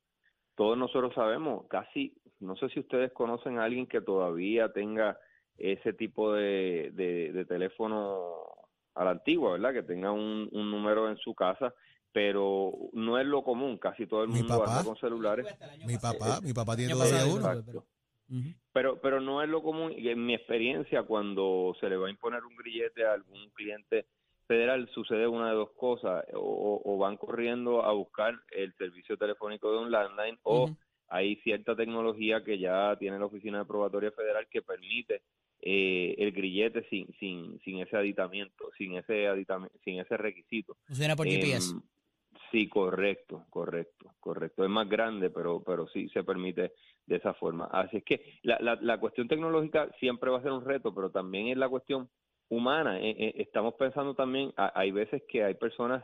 todos 0.56 0.78
nosotros 0.78 1.14
sabemos, 1.14 1.68
casi, 1.68 2.16
no 2.40 2.56
sé 2.56 2.70
si 2.70 2.80
ustedes 2.80 3.12
conocen 3.12 3.60
a 3.60 3.66
alguien 3.66 3.86
que 3.86 4.02
todavía 4.02 4.72
tenga 4.72 5.20
ese 5.58 5.94
tipo 5.94 6.34
de, 6.34 6.92
de 6.94 7.46
teléfono 7.46 8.53
a 8.96 9.04
la 9.04 9.12
antigua, 9.12 9.54
¿verdad? 9.54 9.74
Que 9.74 9.84
tenga 9.84 10.12
un, 10.12 10.50
un 10.52 10.72
número 10.72 11.10
en 11.10 11.18
su 11.18 11.34
casa 11.34 11.74
pero 12.14 12.72
no 12.94 13.20
es 13.20 13.26
lo 13.26 13.44
común, 13.44 13.78
casi 13.78 14.06
todo 14.06 14.24
el 14.24 14.30
mundo 14.30 14.60
va 14.60 14.84
con 14.84 14.96
celulares. 14.98 15.48
Mi 15.86 15.98
papá, 15.98 16.40
mi 16.42 16.54
papá 16.54 16.76
tiene 16.78 16.94
todavía 16.94 17.26
uno. 17.26 17.64
Pero, 17.66 17.86
pero, 18.72 19.02
pero 19.02 19.20
no 19.20 19.42
es 19.42 19.50
lo 19.50 19.62
común, 19.62 19.94
y 19.98 20.08
en 20.10 20.24
mi 20.26 20.36
experiencia, 20.36 21.04
cuando 21.04 21.76
se 21.80 21.90
le 21.90 21.98
va 21.98 22.08
a 22.08 22.12
imponer 22.12 22.44
un 22.44 22.56
grillete 22.56 23.06
a 23.06 23.14
algún 23.14 23.50
cliente 23.50 24.06
federal, 24.48 24.88
sucede 24.94 25.28
una 25.28 25.50
de 25.50 25.56
dos 25.56 25.72
cosas, 25.72 26.24
o, 26.34 26.82
o 26.86 26.98
van 26.98 27.18
corriendo 27.18 27.84
a 27.84 27.92
buscar 27.94 28.36
el 28.52 28.74
servicio 28.76 29.18
telefónico 29.18 29.72
de 29.72 29.80
un 29.80 29.92
landline, 29.92 30.38
o 30.44 30.70
hay 31.10 31.36
cierta 31.38 31.76
tecnología 31.76 32.44
que 32.44 32.60
ya 32.60 32.96
tiene 32.98 33.20
la 33.20 33.26
Oficina 33.26 33.60
de 33.60 33.66
Probatoria 33.66 34.12
Federal 34.12 34.48
que 34.50 34.62
permite 34.62 35.24
eh, 35.66 36.16
el 36.18 36.32
grillete 36.32 36.88
sin, 36.90 37.08
sin, 37.20 37.60
sin 37.62 37.80
ese 37.80 37.96
aditamiento, 37.96 38.70
sin 38.78 38.96
ese 38.96 39.28
aditamiento, 39.28 39.78
sin 39.84 40.00
ese 40.00 40.18
requisito. 40.18 40.78
Funciona 40.86 41.16
por 41.16 41.28
GPS. 41.28 41.74
Eh, 41.76 41.80
Sí, 42.52 42.68
correcto, 42.70 43.46
correcto, 43.50 44.14
correcto. 44.20 44.64
Es 44.64 44.70
más 44.70 44.88
grande, 44.88 45.32
pero, 45.32 45.64
pero 45.64 45.88
sí 45.88 46.08
se 46.10 46.24
permite 46.24 46.74
de 47.08 47.16
esa 47.16 47.34
forma. 47.34 47.66
Así 47.66 47.98
es 47.98 48.04
que 48.04 48.22
la, 48.44 48.60
la, 48.60 48.76
la 48.76 49.00
cuestión 49.00 49.28
tecnológica 49.28 49.90
siempre 50.00 50.30
va 50.30 50.38
a 50.38 50.44
ser 50.44 50.52
un 50.52 50.64
reto, 50.64 50.94
pero 50.94 51.10
también 51.10 51.48
es 51.48 51.58
la 51.58 51.68
cuestión 51.68 52.10
humana. 52.50 53.00
Eh, 53.00 53.16
eh, 53.18 53.34
estamos 53.38 53.74
pensando 53.74 54.14
también, 54.14 54.54
a, 54.56 54.72
hay 54.80 54.92
veces 54.92 55.24
que 55.28 55.44
hay 55.44 55.56
personas 55.56 56.04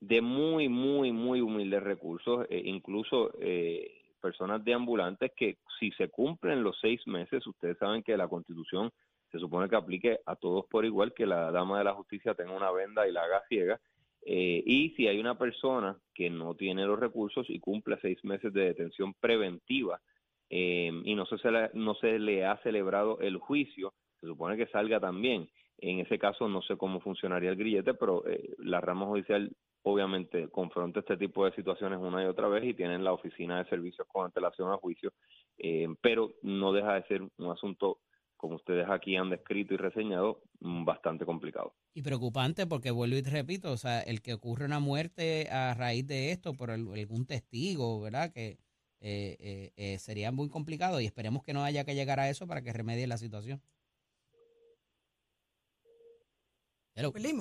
de 0.00 0.20
muy, 0.20 0.68
muy, 0.68 1.12
muy 1.12 1.40
humildes 1.40 1.82
recursos, 1.82 2.46
eh, 2.50 2.62
incluso 2.64 3.32
eh, 3.40 4.03
personas 4.24 4.64
de 4.64 4.72
ambulantes 4.72 5.32
que 5.36 5.58
si 5.78 5.90
se 5.92 6.08
cumplen 6.08 6.62
los 6.62 6.78
seis 6.80 7.06
meses, 7.06 7.46
ustedes 7.46 7.76
saben 7.76 8.02
que 8.02 8.16
la 8.16 8.26
constitución 8.26 8.90
se 9.30 9.38
supone 9.38 9.68
que 9.68 9.76
aplique 9.76 10.20
a 10.24 10.34
todos 10.34 10.64
por 10.70 10.86
igual, 10.86 11.12
que 11.12 11.26
la 11.26 11.50
dama 11.50 11.76
de 11.76 11.84
la 11.84 11.92
justicia 11.92 12.32
tenga 12.34 12.52
una 12.52 12.70
venda 12.70 13.06
y 13.06 13.12
la 13.12 13.24
haga 13.24 13.42
ciega 13.50 13.78
eh, 14.24 14.62
y 14.64 14.90
si 14.96 15.06
hay 15.06 15.20
una 15.20 15.36
persona 15.36 15.98
que 16.14 16.30
no 16.30 16.54
tiene 16.54 16.86
los 16.86 16.98
recursos 16.98 17.44
y 17.50 17.60
cumple 17.60 17.98
seis 18.00 18.24
meses 18.24 18.50
de 18.54 18.64
detención 18.64 19.12
preventiva 19.20 20.00
eh, 20.48 20.90
y 21.04 21.14
no 21.14 21.26
se, 21.26 21.36
no 21.74 21.94
se 21.96 22.18
le 22.18 22.46
ha 22.46 22.56
celebrado 22.62 23.18
el 23.20 23.36
juicio, 23.36 23.92
se 24.20 24.26
supone 24.26 24.56
que 24.56 24.66
salga 24.68 25.00
también. 25.00 25.50
En 25.78 25.98
ese 25.98 26.18
caso 26.18 26.48
no 26.48 26.62
sé 26.62 26.78
cómo 26.78 27.00
funcionaría 27.00 27.50
el 27.50 27.56
grillete, 27.56 27.92
pero 27.92 28.26
eh, 28.26 28.54
la 28.58 28.80
rama 28.80 29.04
judicial 29.04 29.50
obviamente 29.84 30.48
confronta 30.50 31.00
este 31.00 31.16
tipo 31.16 31.44
de 31.44 31.52
situaciones 31.52 31.98
una 32.00 32.22
y 32.22 32.26
otra 32.26 32.48
vez 32.48 32.64
y 32.64 32.74
tienen 32.74 33.04
la 33.04 33.12
oficina 33.12 33.58
de 33.58 33.70
servicios 33.70 34.06
con 34.10 34.26
antelación 34.26 34.72
a 34.72 34.76
juicio, 34.76 35.12
eh, 35.58 35.86
pero 36.00 36.32
no 36.42 36.72
deja 36.72 36.94
de 36.94 37.04
ser 37.04 37.22
un 37.22 37.50
asunto 37.50 38.00
como 38.36 38.56
ustedes 38.56 38.86
aquí 38.90 39.16
han 39.16 39.30
descrito 39.30 39.72
y 39.72 39.78
reseñado, 39.78 40.42
bastante 40.60 41.24
complicado. 41.24 41.72
Y 41.94 42.02
preocupante 42.02 42.66
porque 42.66 42.90
vuelvo 42.90 43.16
y 43.16 43.22
te 43.22 43.30
repito, 43.30 43.72
o 43.72 43.78
sea, 43.78 44.00
el 44.00 44.20
que 44.20 44.34
ocurre 44.34 44.66
una 44.66 44.80
muerte 44.80 45.48
a 45.50 45.72
raíz 45.72 46.06
de 46.06 46.30
esto 46.30 46.52
por 46.52 46.70
algún 46.70 47.24
testigo, 47.24 48.02
¿verdad? 48.02 48.32
Que 48.34 48.58
eh, 49.06 49.36
eh, 49.38 49.72
eh, 49.76 49.98
sería 49.98 50.32
muy 50.32 50.48
complicado 50.48 50.98
y 50.98 51.06
esperemos 51.06 51.42
que 51.42 51.52
no 51.52 51.62
haya 51.62 51.84
que 51.84 51.94
llegar 51.94 52.20
a 52.20 52.30
eso 52.30 52.46
para 52.46 52.62
que 52.62 52.72
remedie 52.72 53.06
la 53.06 53.18
situación. 53.18 53.60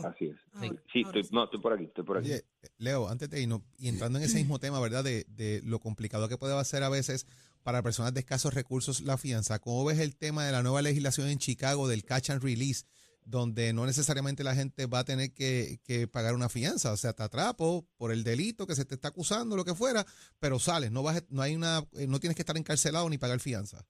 Así 0.06 0.26
es. 0.26 0.38
Sí, 0.60 0.72
sí 0.92 1.02
estoy, 1.02 1.28
no, 1.32 1.44
estoy 1.44 1.60
por 1.60 1.74
aquí, 1.74 1.84
estoy 1.84 2.04
por 2.04 2.18
aquí. 2.18 2.32
Oye, 2.32 2.46
Leo, 2.78 3.08
antes 3.08 3.30
de 3.30 3.42
irnos, 3.42 3.62
y 3.78 3.88
entrando 3.88 4.18
en 4.18 4.26
ese 4.26 4.38
mismo 4.38 4.60
tema, 4.60 4.80
¿verdad? 4.80 5.04
De, 5.04 5.26
de 5.30 5.62
lo 5.64 5.80
complicado 5.80 6.28
que 6.28 6.38
puede 6.38 6.64
ser 6.66 6.84
a 6.84 6.90
veces 6.90 7.28
para 7.64 7.82
personas 7.82 8.14
de 8.14 8.20
escasos 8.20 8.54
recursos 8.54 9.02
la 9.02 9.18
fianza. 9.18 9.60
¿Cómo 9.60 9.86
ves 9.86 10.00
el 10.00 10.16
tema 10.16 10.46
de 10.46 10.52
la 10.52 10.64
nueva 10.64 10.82
legislación 10.82 11.30
en 11.30 11.40
Chicago 11.40 11.88
del 11.88 12.04
catch 12.04 12.30
and 12.30 12.44
release, 12.44 12.86
donde 13.26 13.72
no 13.74 13.86
necesariamente 13.86 14.44
la 14.44 14.54
gente 14.54 14.86
va 14.86 15.00
a 15.00 15.06
tener 15.06 15.32
que, 15.34 15.80
que 15.84 16.08
pagar 16.08 16.36
una 16.36 16.50
fianza? 16.50 16.92
O 16.92 16.98
sea, 16.98 17.14
te 17.14 17.24
atrapo 17.24 17.88
por 17.98 18.12
el 18.12 18.24
delito 18.24 18.68
que 18.68 18.76
se 18.76 18.86
te 18.86 18.96
está 18.96 19.10
acusando, 19.10 19.56
lo 19.56 19.66
que 19.66 19.76
fuera, 19.76 20.06
pero 20.40 20.60
sales, 20.60 20.92
no 20.92 21.04
vas, 21.04 21.24
no 21.30 21.42
hay 21.42 21.56
una, 21.56 21.86
eh, 21.94 22.08
no 22.08 22.20
tienes 22.20 22.36
que 22.36 22.42
estar 22.42 22.58
encarcelado 22.58 23.10
ni 23.10 23.18
pagar 23.18 23.40
fianza. 23.40 23.86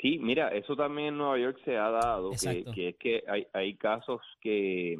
Sí, 0.00 0.18
mira, 0.18 0.48
eso 0.48 0.76
también 0.76 1.08
en 1.08 1.18
Nueva 1.18 1.38
York 1.38 1.58
se 1.64 1.76
ha 1.76 1.90
dado, 1.90 2.30
que, 2.32 2.64
que, 2.74 2.88
es 2.88 2.96
que 2.96 3.24
hay, 3.26 3.46
hay 3.52 3.76
casos 3.76 4.20
que, 4.40 4.96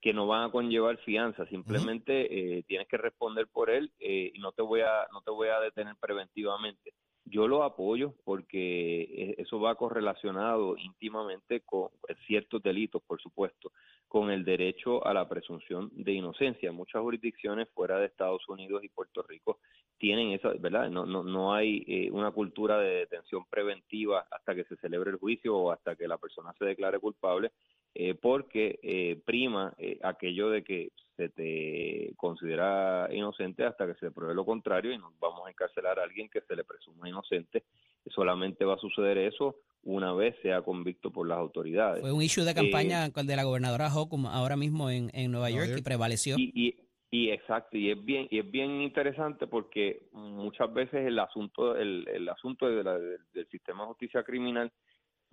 que 0.00 0.12
no 0.12 0.26
van 0.26 0.48
a 0.48 0.50
conllevar 0.50 0.98
fianza, 0.98 1.46
simplemente 1.46 2.12
uh 2.12 2.24
-huh. 2.24 2.58
eh, 2.58 2.64
tienes 2.66 2.88
que 2.88 2.96
responder 2.96 3.46
por 3.46 3.70
él 3.70 3.92
eh, 4.00 4.32
y 4.34 4.38
no 4.40 4.52
te 4.52 4.62
voy 4.62 4.80
a 4.80 5.06
no 5.12 5.20
te 5.22 5.30
voy 5.30 5.48
a 5.48 5.60
detener 5.60 5.94
preventivamente 6.00 6.92
Yo 7.30 7.46
lo 7.46 7.62
apoyo 7.62 8.14
porque 8.24 9.02
e, 9.02 9.34
eso 9.38 9.60
va 9.60 9.76
correlacionado 9.76 10.76
íntimamente 10.76 11.60
con 11.60 11.88
ciertos 12.26 12.62
delitos, 12.62 13.02
por 13.02 13.20
supuesto, 13.20 13.72
con 14.08 14.30
el 14.30 14.44
derecho 14.44 15.06
a 15.06 15.14
la 15.14 15.28
presunción 15.28 15.90
de 15.92 16.12
inocencia. 16.12 16.72
Muchas 16.72 17.00
jurisdicciones 17.00 17.68
fuera 17.70 17.98
de 17.98 18.06
Estados 18.06 18.48
Unidos 18.48 18.82
y 18.82 18.88
Puerto 18.88 19.22
Rico 19.22 19.58
tienen 19.98 20.32
esa, 20.32 20.48
¿verdad? 20.58 20.90
No, 20.90 21.06
no, 21.06 21.22
no 21.22 21.52
hay 21.54 21.84
eh, 21.86 22.10
una 22.10 22.32
cultura 22.32 22.78
de 22.78 22.90
detención 23.00 23.44
preventiva 23.48 24.26
hasta 24.30 24.54
que 24.54 24.64
se 24.64 24.76
celebre 24.76 25.10
el 25.10 25.18
juicio 25.18 25.54
o 25.56 25.70
hasta 25.70 25.94
que 25.94 26.08
la 26.08 26.18
persona 26.18 26.54
se 26.58 26.64
declare 26.64 26.98
culpable, 26.98 27.52
eh, 27.94 28.14
porque 28.14 28.78
eh, 28.82 29.20
prima 29.24 29.74
aquello 30.02 30.50
de 30.50 30.62
que 30.62 30.92
se 31.16 31.28
te 31.28 32.14
considera 32.16 33.08
inocente 33.12 33.64
hasta 33.64 33.86
que 33.86 33.94
se 33.94 34.10
pruebe 34.10 34.34
lo 34.34 34.44
contrario 34.44 34.92
y 34.92 34.98
nos 34.98 35.18
vamos 35.18 35.46
a 35.46 35.50
encarcelar 35.50 35.98
a 35.98 36.04
alguien 36.04 36.28
que 36.30 36.40
se 36.42 36.56
le 36.56 36.64
presuma 36.64 37.08
inocente. 37.08 37.64
Solamente 38.06 38.64
va 38.64 38.74
a 38.74 38.78
suceder 38.78 39.18
eso 39.18 39.56
una 39.82 40.12
vez 40.12 40.34
sea 40.42 40.62
convicto 40.62 41.10
por 41.10 41.28
las 41.28 41.38
autoridades. 41.38 42.00
Fue 42.00 42.12
un 42.12 42.22
issue 42.22 42.44
de 42.44 42.54
campaña 42.54 43.08
de 43.08 43.36
la 43.36 43.44
gobernadora 43.44 43.94
Hochul 43.94 44.26
ahora 44.26 44.56
mismo 44.56 44.90
en, 44.90 45.10
en 45.12 45.30
Nueva, 45.30 45.50
York, 45.50 45.70
y 45.78 45.82
prevaleció. 45.82 46.36
y, 46.38 46.74
y 47.12 47.30
exacto, 47.30 47.76
y 47.76 47.90
es 47.90 48.04
bien, 48.04 48.28
y 48.30 48.38
es 48.38 48.48
bien 48.48 48.80
interesante 48.82 49.48
porque 49.48 50.06
muchas 50.12 50.72
veces 50.72 51.06
el 51.06 51.18
asunto, 51.18 51.76
el, 51.76 52.06
el 52.08 52.28
asunto 52.28 52.68
de 52.68 52.84
del 53.32 53.48
sistema 53.50 53.82
de 53.82 53.88
justicia 53.88 54.22
criminal 54.22 54.70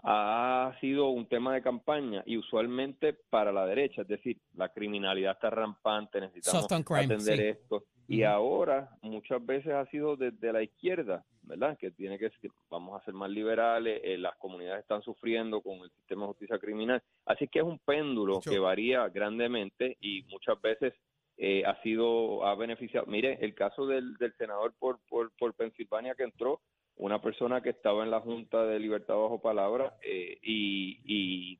ha 0.03 0.75
sido 0.79 1.09
un 1.09 1.27
tema 1.27 1.53
de 1.53 1.61
campaña 1.61 2.23
y 2.25 2.37
usualmente 2.37 3.13
para 3.13 3.51
la 3.51 3.65
derecha, 3.65 4.03
es 4.03 4.07
decir, 4.07 4.37
la 4.55 4.69
criminalidad 4.69 5.33
está 5.33 5.49
rampante, 5.49 6.21
necesitamos 6.21 6.71
atender 6.71 7.41
esto. 7.41 7.83
Y 8.09 8.23
ahora 8.23 8.89
muchas 9.01 9.45
veces 9.45 9.73
ha 9.73 9.85
sido 9.87 10.15
desde 10.15 10.53
la 10.53 10.63
izquierda, 10.63 11.25
¿verdad? 11.41 11.77
Que 11.77 11.91
tiene 11.91 12.17
que 12.17 12.31
vamos 12.69 13.01
a 13.01 13.03
ser 13.03 13.13
más 13.13 13.29
liberales, 13.29 13.99
eh, 14.03 14.17
las 14.17 14.37
comunidades 14.37 14.81
están 14.81 15.01
sufriendo 15.01 15.59
con 15.61 15.79
el 15.79 15.91
sistema 15.91 16.21
de 16.21 16.27
justicia 16.27 16.57
criminal. 16.57 17.03
Así 17.25 17.49
que 17.49 17.59
es 17.59 17.65
un 17.65 17.79
péndulo 17.79 18.39
que 18.39 18.59
varía 18.59 19.09
grandemente 19.09 19.97
y 19.99 20.23
muchas 20.29 20.61
veces 20.61 20.93
eh, 21.35 21.63
ha 21.65 21.81
sido, 21.81 22.45
ha 22.45 22.55
beneficiado. 22.55 23.05
Mire, 23.07 23.39
el 23.41 23.53
caso 23.53 23.85
del, 23.85 24.15
del 24.15 24.33
senador 24.37 24.73
por, 24.79 24.99
por, 25.09 25.31
por 25.37 25.53
Pensilvania 25.53 26.15
que 26.15 26.23
entró, 26.23 26.61
una 26.97 27.21
persona 27.21 27.61
que 27.61 27.69
estaba 27.69 28.03
en 28.03 28.11
la 28.11 28.21
Junta 28.21 28.65
de 28.65 28.79
Libertad 28.79 29.15
Bajo 29.15 29.41
Palabra 29.41 29.97
eh, 30.01 30.37
y, 30.41 30.99
y, 31.05 31.59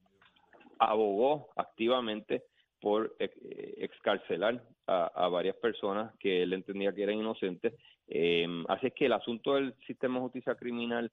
abogó 0.79 1.49
activamente 1.55 2.43
por 2.79 3.15
eh, 3.17 3.75
excarcelar 3.77 4.63
a, 4.85 5.07
a, 5.07 5.27
varias 5.27 5.55
personas 5.55 6.13
que 6.19 6.43
él 6.43 6.53
entendía 6.53 6.93
que 6.93 7.03
eran 7.03 7.15
inocentes. 7.15 7.73
Eh, 8.07 8.47
así 8.67 8.87
es 8.87 8.93
que 8.93 9.07
el 9.07 9.13
asunto 9.13 9.55
del 9.55 9.73
sistema 9.87 10.15
de 10.15 10.21
justicia 10.21 10.55
criminal 10.55 11.11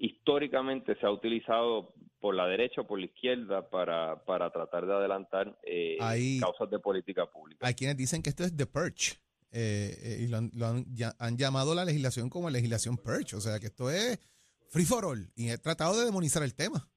históricamente 0.00 0.96
se 0.96 1.06
ha 1.06 1.10
utilizado 1.10 1.94
por 2.20 2.34
la 2.34 2.46
derecha 2.46 2.82
o 2.82 2.86
por 2.86 2.98
la 2.98 3.06
izquierda 3.06 3.68
para, 3.68 4.24
para 4.24 4.50
tratar 4.50 4.86
de 4.86 4.94
adelantar 4.94 5.56
eh, 5.62 5.96
causas 6.40 6.70
de 6.70 6.78
política 6.78 7.26
pública. 7.26 7.66
Hay 7.66 7.74
quienes 7.74 7.96
dicen 7.96 8.22
que 8.22 8.30
esto 8.30 8.44
es 8.44 8.56
The 8.56 8.66
Purge. 8.66 9.16
Eh, 9.52 9.96
eh, 10.02 10.16
y 10.20 10.28
lo, 10.28 10.38
han, 10.38 10.84
han, 11.18 11.36
llamado 11.36 11.74
la 11.74 11.84
legislación 11.84 12.28
como 12.28 12.50
legislación 12.50 12.98
Purge, 12.98 13.36
o 13.36 13.40
sea 13.40 13.58
que 13.58 13.66
esto 13.66 13.90
es 13.90 14.18
free 14.70 14.84
for 14.84 15.04
all 15.04 15.30
y 15.36 15.50
he 15.50 15.58
tratado 15.58 15.98
de 15.98 16.04
demonizar 16.04 16.42
el 16.42 16.54
tema. 16.54 16.88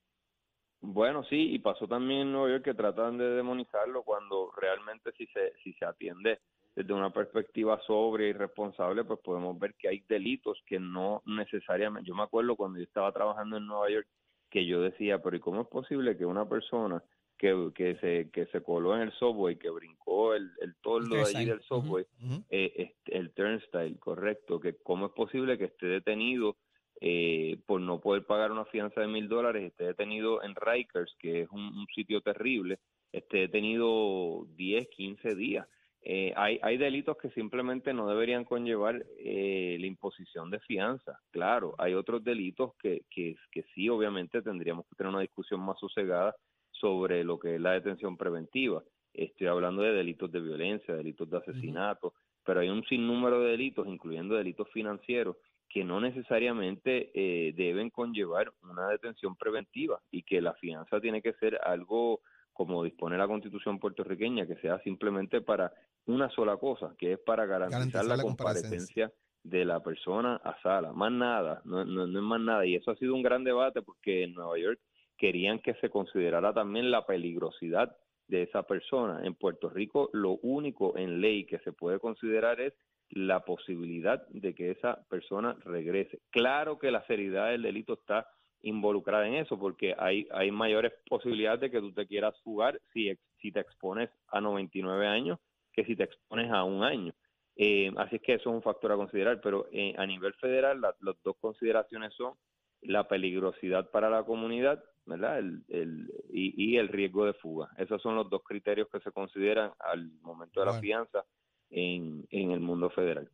Bueno, 0.81 1.23
sí, 1.25 1.53
y 1.53 1.59
pasó 1.59 1.87
también 1.87 2.21
en 2.21 2.31
Nueva 2.31 2.49
York 2.49 2.63
que 2.63 2.73
tratan 2.73 3.17
de 3.17 3.29
demonizarlo 3.29 4.03
cuando 4.03 4.51
realmente 4.57 5.11
si 5.17 5.27
se, 5.27 5.53
si 5.63 5.73
se 5.73 5.85
atiende 5.85 6.39
desde 6.75 6.93
una 6.93 7.11
perspectiva 7.11 7.79
sobria 7.85 8.29
y 8.29 8.33
responsable, 8.33 9.03
pues 9.03 9.19
podemos 9.19 9.59
ver 9.59 9.75
que 9.75 9.89
hay 9.89 10.03
delitos 10.07 10.57
que 10.65 10.79
no 10.79 11.21
necesariamente, 11.25 12.07
yo 12.07 12.15
me 12.15 12.23
acuerdo 12.23 12.55
cuando 12.55 12.79
yo 12.79 12.85
estaba 12.85 13.11
trabajando 13.11 13.57
en 13.57 13.67
Nueva 13.67 13.89
York, 13.89 14.07
que 14.49 14.65
yo 14.65 14.81
decía, 14.81 15.21
pero 15.21 15.35
¿y 15.35 15.41
cómo 15.41 15.61
es 15.61 15.67
posible 15.67 16.17
que 16.17 16.25
una 16.25 16.47
persona 16.47 17.03
que, 17.39 17.71
que, 17.73 17.95
se, 17.95 18.29
que 18.31 18.45
se 18.47 18.61
coló 18.61 18.95
en 18.95 19.03
el 19.03 19.11
subway, 19.13 19.55
que 19.55 19.69
brincó 19.69 20.35
el, 20.35 20.51
el 20.59 20.75
toldo 20.81 21.15
de 21.15 21.21
allí 21.21 21.45
del 21.45 21.61
subway, 21.61 22.05
eh, 22.49 22.93
el 23.05 23.31
turnstile, 23.31 23.97
correcto, 23.97 24.59
que 24.59 24.75
cómo 24.83 25.07
es 25.07 25.13
posible 25.13 25.57
que 25.57 25.65
esté 25.65 25.87
detenido 25.87 26.57
eh, 26.99 27.57
por 27.65 27.79
no 27.79 28.01
poder 28.01 28.25
pagar 28.25 28.51
una 28.51 28.65
fianza 28.65 28.99
de 28.99 29.07
mil 29.07 29.29
dólares, 29.29 29.63
esté 29.63 29.85
detenido 29.85 30.43
en 30.43 30.53
Rikers, 30.53 31.15
que 31.17 31.43
es 31.43 31.49
un, 31.49 31.61
un 31.61 31.87
sitio 31.95 32.19
terrible, 32.19 32.79
esté 33.13 33.37
detenido 33.37 34.45
10, 34.57 34.89
15 34.89 35.35
días. 35.35 35.65
Eh, 36.01 36.33
hay, 36.35 36.59
hay 36.61 36.77
delitos 36.77 37.17
que 37.17 37.29
simplemente 37.31 37.93
no 37.93 38.07
deberían 38.07 38.43
conllevar 38.43 39.05
eh, 39.17 39.77
la 39.79 39.85
imposición 39.85 40.49
de 40.49 40.59
fianza. 40.59 41.19
Claro, 41.31 41.75
hay 41.77 41.93
otros 41.93 42.21
delitos 42.23 42.73
que, 42.81 43.03
que, 43.09 43.35
que 43.51 43.63
sí, 43.73 43.87
obviamente, 43.87 44.41
tendríamos 44.41 44.85
que 44.87 44.95
tener 44.95 45.11
una 45.11 45.21
discusión 45.21 45.61
más 45.61 45.79
sosegada 45.79 46.35
sobre 46.79 47.23
lo 47.23 47.39
que 47.39 47.55
es 47.55 47.61
la 47.61 47.71
detención 47.71 48.17
preventiva. 48.17 48.83
Estoy 49.13 49.47
hablando 49.47 49.81
de 49.81 49.93
delitos 49.93 50.31
de 50.31 50.39
violencia, 50.39 50.95
delitos 50.95 51.29
de 51.29 51.37
asesinato, 51.37 52.13
pero 52.45 52.61
hay 52.61 52.69
un 52.69 52.83
sinnúmero 52.85 53.41
de 53.41 53.51
delitos, 53.51 53.87
incluyendo 53.87 54.35
delitos 54.35 54.69
financieros, 54.71 55.37
que 55.67 55.83
no 55.83 55.99
necesariamente 56.01 57.11
eh, 57.13 57.53
deben 57.53 57.89
conllevar 57.91 58.51
una 58.63 58.87
detención 58.89 59.35
preventiva 59.35 59.99
y 60.09 60.23
que 60.23 60.41
la 60.41 60.53
fianza 60.55 60.99
tiene 60.99 61.21
que 61.21 61.33
ser 61.33 61.59
algo 61.63 62.21
como 62.53 62.83
dispone 62.83 63.17
la 63.17 63.27
constitución 63.27 63.79
puertorriqueña, 63.79 64.45
que 64.45 64.57
sea 64.57 64.79
simplemente 64.79 65.41
para 65.41 65.71
una 66.07 66.29
sola 66.31 66.57
cosa, 66.57 66.93
que 66.97 67.13
es 67.13 67.19
para 67.19 67.45
garantizar, 67.45 68.03
la, 68.03 68.21
comparecencia 68.21 69.11
de 69.43 69.63
la 69.63 69.81
persona 69.81 70.35
a 70.43 70.59
sala, 70.61 70.91
más 70.91 71.11
nada, 71.11 71.61
no, 71.63 71.85
no, 71.85 72.05
no 72.05 72.19
es 72.19 72.25
más 72.25 72.41
nada. 72.41 72.65
Y 72.65 72.75
eso 72.75 72.91
ha 72.91 72.95
sido 72.95 73.15
un 73.15 73.21
gran 73.21 73.43
debate 73.43 73.81
porque 73.81 74.23
en 74.23 74.33
Nueva 74.33 74.57
York 74.57 74.79
querían 75.19 75.59
que 75.59 75.75
se 75.75 75.89
considerara 75.89 76.53
también 76.53 76.89
la 76.89 77.05
peligrosidad 77.05 77.95
de 78.27 78.43
esa 78.43 78.63
persona. 78.63 79.21
En 79.23 79.35
Puerto 79.35 79.69
Rico 79.69 80.09
lo 80.13 80.39
único 80.41 80.97
en 80.97 81.21
ley 81.21 81.45
que 81.45 81.59
se 81.59 81.73
puede 81.73 81.99
considerar 81.99 82.59
es 82.61 82.73
la 83.09 83.43
posibilidad 83.43 84.25
de 84.29 84.53
que 84.55 84.71
esa 84.71 85.03
persona 85.09 85.57
regrese. 85.65 86.19
Claro 86.29 86.79
que 86.79 86.91
la 86.91 87.05
seriedad 87.05 87.49
del 87.49 87.63
delito 87.63 87.93
está 87.93 88.27
involucrada 88.61 89.27
en 89.27 89.35
eso, 89.35 89.57
porque 89.57 89.95
hay, 89.97 90.27
hay 90.31 90.51
mayores 90.51 90.93
posibilidades 91.07 91.61
de 91.61 91.71
que 91.71 91.79
tú 91.79 91.91
te 91.93 92.07
quieras 92.07 92.35
jugar 92.43 92.79
si, 92.93 93.11
si 93.41 93.51
te 93.51 93.59
expones 93.59 94.09
a 94.27 94.41
99 94.41 95.07
años 95.07 95.39
que 95.73 95.85
si 95.85 95.95
te 95.95 96.03
expones 96.03 96.51
a 96.51 96.63
un 96.63 96.83
año. 96.83 97.13
Eh, 97.55 97.91
así 97.97 98.17
es 98.17 98.21
que 98.21 98.33
eso 98.35 98.49
es 98.49 98.55
un 98.55 98.61
factor 98.61 98.91
a 98.91 98.95
considerar, 98.95 99.41
pero 99.41 99.67
eh, 99.71 99.93
a 99.97 100.05
nivel 100.05 100.33
federal 100.35 100.79
las 100.79 100.95
dos 101.23 101.35
consideraciones 101.39 102.13
son 102.13 102.33
la 102.81 103.07
peligrosidad 103.07 103.89
para 103.91 104.09
la 104.09 104.23
comunidad 104.23 104.83
¿verdad? 105.09 105.39
El, 105.39 105.65
el, 105.69 106.13
y, 106.29 106.53
y, 106.55 106.77
el 106.77 106.87
riesgo 106.87 107.25
de 107.25 107.33
fuga. 107.33 107.69
Esos 107.77 107.99
son 108.01 108.15
los 108.15 108.29
dos 108.29 108.41
criterios 108.45 108.87
que 108.91 108.99
se 108.99 109.11
consideran 109.11 109.71
al 109.79 110.11
momento 110.21 110.59
de 110.59 110.67
la 110.67 110.79
fianza 110.79 111.25
en, 111.71 112.27
en 112.29 112.51
el 112.51 112.59
mundo 112.59 112.91
federal. 112.91 113.29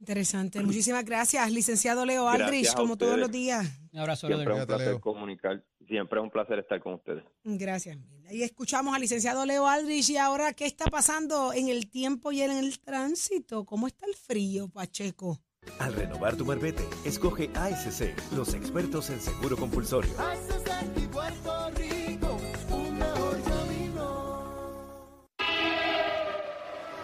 Interesante. 0.00 0.62
Muchísimas 0.62 1.04
gracias, 1.04 1.52
licenciado 1.52 2.06
Leo 2.06 2.26
Aldrich, 2.26 2.74
como 2.74 2.96
todos 2.96 3.18
los 3.18 3.30
días. 3.30 3.66
Un 3.92 4.00
abrazo, 4.00 4.26
Siempre 4.26 4.54
es 4.54 4.60
un 4.60 4.66
placer 4.66 5.00
comunicar. 5.00 5.64
Siempre 5.86 6.18
es 6.18 6.24
un 6.24 6.30
placer 6.30 6.58
estar 6.58 6.80
con 6.80 6.94
ustedes. 6.94 7.22
Gracias. 7.44 7.98
Ahí 8.26 8.42
escuchamos 8.42 8.94
al 8.94 9.02
licenciado 9.02 9.44
Leo 9.44 9.66
Aldrich. 9.66 10.08
Y 10.10 10.16
ahora, 10.16 10.54
¿qué 10.54 10.64
está 10.64 10.86
pasando 10.86 11.52
en 11.52 11.68
el 11.68 11.90
tiempo 11.90 12.32
y 12.32 12.40
en 12.40 12.52
el 12.52 12.80
tránsito? 12.80 13.66
¿Cómo 13.66 13.86
está 13.86 14.06
el 14.06 14.14
frío, 14.14 14.68
Pacheco? 14.68 15.38
Al 15.78 15.94
renovar 15.94 16.36
tu 16.36 16.44
marbete, 16.44 16.86
escoge 17.04 17.50
ASC, 17.54 18.14
los 18.36 18.54
expertos 18.54 19.10
en 19.10 19.20
seguro 19.20 19.56
compulsorio. 19.56 20.10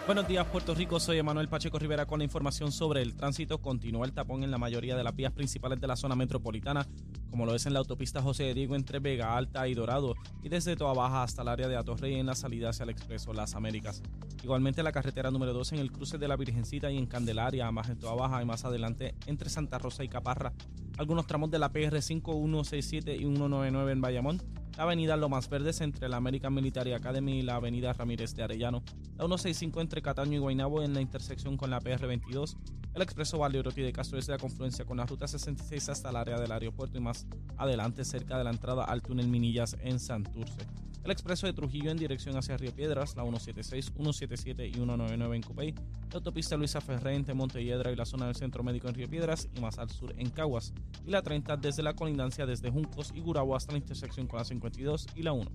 Buenos 0.05 0.27
días 0.27 0.45
Puerto 0.45 0.73
Rico, 0.73 0.99
soy 0.99 1.17
Emanuel 1.17 1.49
Pacheco 1.49 1.77
Rivera 1.77 2.05
con 2.05 2.19
la 2.19 2.23
información 2.23 2.71
sobre 2.71 3.01
el 3.01 3.13
tránsito. 3.13 3.57
Continúa 3.57 4.05
el 4.05 4.13
tapón 4.13 4.43
en 4.43 4.51
la 4.51 4.57
mayoría 4.57 4.95
de 4.95 5.03
las 5.03 5.15
vías 5.15 5.33
principales 5.33 5.81
de 5.81 5.87
la 5.87 5.95
zona 5.95 6.15
metropolitana, 6.15 6.87
como 7.29 7.45
lo 7.45 7.55
es 7.55 7.65
en 7.65 7.73
la 7.73 7.79
autopista 7.79 8.21
José 8.21 8.43
de 8.43 8.53
Diego 8.53 8.75
entre 8.75 8.99
Vega 8.99 9.35
Alta 9.35 9.67
y 9.67 9.73
Dorado, 9.73 10.15
y 10.43 10.49
desde 10.49 10.75
Toa 10.75 10.93
Baja 10.93 11.23
hasta 11.23 11.41
el 11.41 11.47
área 11.47 11.67
de 11.67 11.75
Atorrey 11.75 12.15
en 12.15 12.25
la 12.25 12.35
salida 12.35 12.69
hacia 12.69 12.83
el 12.83 12.89
Expreso 12.89 13.33
Las 13.33 13.55
Américas. 13.55 14.01
Igualmente 14.43 14.83
la 14.83 14.91
carretera 14.91 15.31
número 15.31 15.53
2 15.53 15.73
en 15.73 15.79
el 15.79 15.91
cruce 15.91 16.17
de 16.17 16.27
la 16.27 16.35
Virgencita 16.35 16.91
y 16.91 16.97
en 16.97 17.05
Candelaria, 17.05 17.71
más 17.71 17.89
en 17.89 17.99
Toa 17.99 18.15
Baja 18.15 18.41
y 18.41 18.45
más 18.45 18.65
adelante 18.65 19.15
entre 19.25 19.49
Santa 19.49 19.77
Rosa 19.77 20.03
y 20.03 20.09
Caparra. 20.09 20.53
Algunos 20.97 21.27
tramos 21.27 21.51
de 21.51 21.59
la 21.59 21.71
PR 21.71 22.01
5167 22.01 23.15
y 23.15 23.19
199 23.19 23.91
en 23.91 24.01
Bayamón 24.01 24.41
la 24.77 24.83
avenida 24.83 25.17
Lomas 25.17 25.49
Verdes 25.49 25.81
entre 25.81 26.07
la 26.07 26.17
American 26.17 26.53
Military 26.53 26.93
Academy 26.93 27.39
y 27.39 27.41
la 27.41 27.55
avenida 27.55 27.93
Ramírez 27.93 28.35
de 28.35 28.43
Arellano, 28.43 28.83
la 29.15 29.25
165 29.25 29.81
entre 29.81 30.03
Cataño 30.03 30.35
y 30.35 30.37
Guaynabo 30.37 30.83
en 30.83 30.93
la 30.93 31.01
intersección 31.01 31.57
con 31.57 31.71
la 31.71 31.81
PR22, 31.81 32.55
el 32.97 33.03
expreso 33.03 33.37
Valerotti 33.37 33.83
de 33.83 33.93
Castro 33.93 34.17
desde 34.17 34.31
la 34.31 34.39
confluencia 34.39 34.83
con 34.83 34.97
la 34.97 35.05
ruta 35.05 35.27
66 35.27 35.89
hasta 35.89 36.09
el 36.09 36.15
área 36.15 36.39
del 36.39 36.51
aeropuerto 36.51 36.97
y 36.97 37.01
más 37.01 37.27
adelante 37.55 38.03
cerca 38.03 38.39
de 38.39 38.43
la 38.43 38.49
entrada 38.49 38.85
al 38.85 39.03
túnel 39.03 39.27
Minillas 39.27 39.77
en 39.81 39.99
Santurce. 39.99 40.65
el 41.03 41.11
expreso 41.11 41.45
de 41.45 41.53
Trujillo 41.53 41.91
en 41.91 41.97
dirección 41.97 42.35
hacia 42.37 42.57
Río 42.57 42.73
Piedras, 42.73 43.15
la 43.15 43.21
176, 43.21 43.91
177 43.95 44.67
y 44.67 44.73
199 44.73 45.35
en 45.35 45.43
Cupey, 45.43 45.73
la 45.73 46.15
autopista 46.15 46.57
Luisa 46.57 46.81
Ferré 46.81 47.13
entre 47.13 47.35
Montelledra 47.35 47.91
y 47.91 47.95
la 47.95 48.05
zona 48.05 48.25
del 48.25 48.35
Centro 48.35 48.63
Médico 48.63 48.89
en 48.89 48.95
Río 48.95 49.07
Piedras 49.07 49.47
y 49.55 49.61
más 49.61 49.77
al 49.77 49.91
sur 49.91 50.11
en 50.17 50.31
Caguas, 50.31 50.73
y 51.05 51.11
la 51.11 51.21
30 51.21 51.55
desde 51.57 51.83
la 51.83 51.93
colindancia 51.93 52.47
desde 52.47 52.71
Juncos 52.71 53.11
y 53.13 53.19
Gurabo 53.19 53.55
hasta 53.55 53.73
la 53.73 53.77
intersección 53.77 54.25
con 54.25 54.39
la 54.39 54.45
52 54.45 55.07
y 55.15 55.21
la 55.21 55.33
1. 55.33 55.51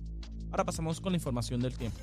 Ahora 0.49 0.63
pasamos 0.63 1.01
con 1.01 1.11
la 1.11 1.17
información 1.17 1.59
del 1.59 1.77
tiempo. 1.77 1.99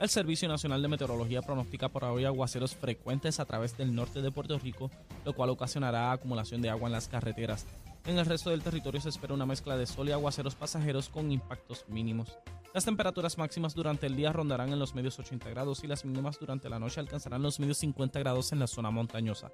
El 0.00 0.08
Servicio 0.08 0.48
Nacional 0.48 0.82
de 0.82 0.88
Meteorología 0.88 1.40
pronostica 1.40 1.88
por 1.88 2.04
hoy 2.04 2.24
aguaceros 2.24 2.74
frecuentes 2.74 3.38
a 3.38 3.44
través 3.44 3.76
del 3.76 3.94
norte 3.94 4.22
de 4.22 4.32
Puerto 4.32 4.58
Rico, 4.58 4.90
lo 5.24 5.34
cual 5.34 5.50
ocasionará 5.50 6.10
acumulación 6.10 6.60
de 6.60 6.68
agua 6.68 6.88
en 6.88 6.92
las 6.92 7.08
carreteras. 7.08 7.64
En 8.04 8.18
el 8.18 8.26
resto 8.26 8.50
del 8.50 8.62
territorio 8.62 9.00
se 9.00 9.08
espera 9.08 9.34
una 9.34 9.46
mezcla 9.46 9.76
de 9.76 9.86
sol 9.86 10.08
y 10.08 10.12
aguaceros 10.12 10.56
pasajeros 10.56 11.08
con 11.08 11.30
impactos 11.30 11.84
mínimos. 11.88 12.36
Las 12.74 12.84
temperaturas 12.84 13.38
máximas 13.38 13.74
durante 13.74 14.06
el 14.06 14.16
día 14.16 14.32
rondarán 14.32 14.72
en 14.72 14.80
los 14.80 14.96
medios 14.96 15.18
80 15.18 15.48
grados 15.50 15.84
y 15.84 15.86
las 15.86 16.04
mínimas 16.04 16.40
durante 16.40 16.68
la 16.68 16.80
noche 16.80 16.98
alcanzarán 16.98 17.42
los 17.42 17.60
medios 17.60 17.78
50 17.78 18.18
grados 18.18 18.52
en 18.52 18.58
la 18.58 18.66
zona 18.66 18.90
montañosa. 18.90 19.52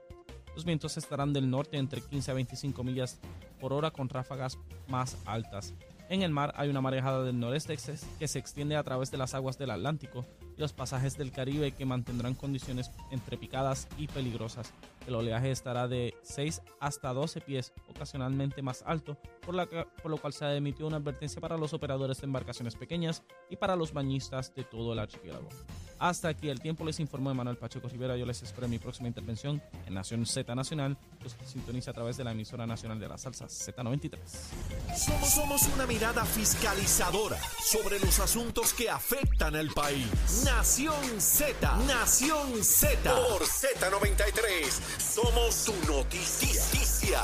Los 0.55 0.65
vientos 0.65 0.97
estarán 0.97 1.35
del 1.35 1.51
norte 1.51 1.77
entre 1.77 2.01
15 2.01 2.31
a 2.31 2.35
25 2.35 2.83
millas 2.83 3.21
por 3.61 3.75
hora 3.75 3.91
con 3.91 4.09
ráfagas 4.09 4.59
más 4.89 5.19
altas. 5.27 5.75
En 6.11 6.23
el 6.23 6.33
mar 6.33 6.53
hay 6.57 6.69
una 6.69 6.81
marejada 6.81 7.23
del 7.23 7.39
noreste 7.39 7.79
que 8.19 8.27
se 8.27 8.39
extiende 8.41 8.75
a 8.75 8.83
través 8.83 9.13
de 9.13 9.17
las 9.17 9.33
aguas 9.35 9.59
del 9.59 9.71
Atlántico 9.71 10.27
y 10.57 10.61
los 10.61 10.73
pasajes 10.73 11.17
del 11.17 11.31
Caribe 11.31 11.71
que 11.71 11.87
mantendrán 11.87 12.35
condiciones 12.35 12.91
entre 13.13 13.39
picadas 13.39 13.87
y 13.97 14.09
peligrosas. 14.09 14.75
El 15.07 15.15
oleaje 15.15 15.53
estará 15.53 15.87
de 15.87 16.15
6 16.23 16.63
hasta 16.81 17.13
12 17.13 17.43
pies, 17.43 17.73
ocasionalmente 17.89 18.61
más 18.61 18.83
alto, 18.85 19.19
por, 19.47 19.55
por 20.03 20.11
lo 20.11 20.17
cual 20.17 20.33
se 20.33 20.47
ha 20.47 20.57
emitido 20.57 20.89
una 20.89 20.97
advertencia 20.97 21.41
para 21.41 21.57
los 21.57 21.75
operadores 21.75 22.21
de 22.21 22.25
embarcaciones 22.25 22.75
pequeñas 22.75 23.23
y 23.49 23.55
para 23.55 23.77
los 23.77 23.93
bañistas 23.93 24.53
de 24.53 24.65
todo 24.65 24.95
el 24.95 24.99
archipiélago. 24.99 25.49
Hasta 26.01 26.29
aquí 26.29 26.49
el 26.49 26.61
tiempo, 26.61 26.83
les 26.83 26.99
informó 26.99 27.35
Manuel 27.35 27.59
Pacheco 27.59 27.87
Rivera. 27.87 28.17
Yo 28.17 28.25
les 28.25 28.43
espero 28.43 28.65
en 28.65 28.71
mi 28.71 28.79
próxima 28.79 29.07
intervención 29.07 29.63
en 29.87 29.93
Nación 29.93 30.25
Z 30.25 30.55
Nacional, 30.55 30.97
los 31.23 31.35
que 31.35 31.45
sintoniza 31.45 31.91
a 31.91 31.95
través 31.95 32.17
de 32.17 32.25
la 32.25 32.33
emisora 32.33 32.67
nacional 32.67 32.99
de 32.99 33.07
la 33.07 33.19
salsa 33.19 33.45
Z93. 33.45 34.17
Somos, 34.97 35.29
somos 35.29 35.69
una 35.75 35.87
mirada 35.87 36.25
fiscalizadora 36.25 37.37
sobre 37.63 38.01
los 38.01 38.19
asuntos 38.19 38.73
que 38.73 38.89
afectan 38.89 39.55
al 39.55 39.69
país. 39.69 40.43
Nación 40.43 41.21
Z, 41.21 41.77
Nación 41.87 42.65
Z. 42.65 42.97
Por 43.03 43.43
Z93, 43.43 44.71
somos 44.99 45.55
su 45.55 45.75
noticia. 45.87 47.21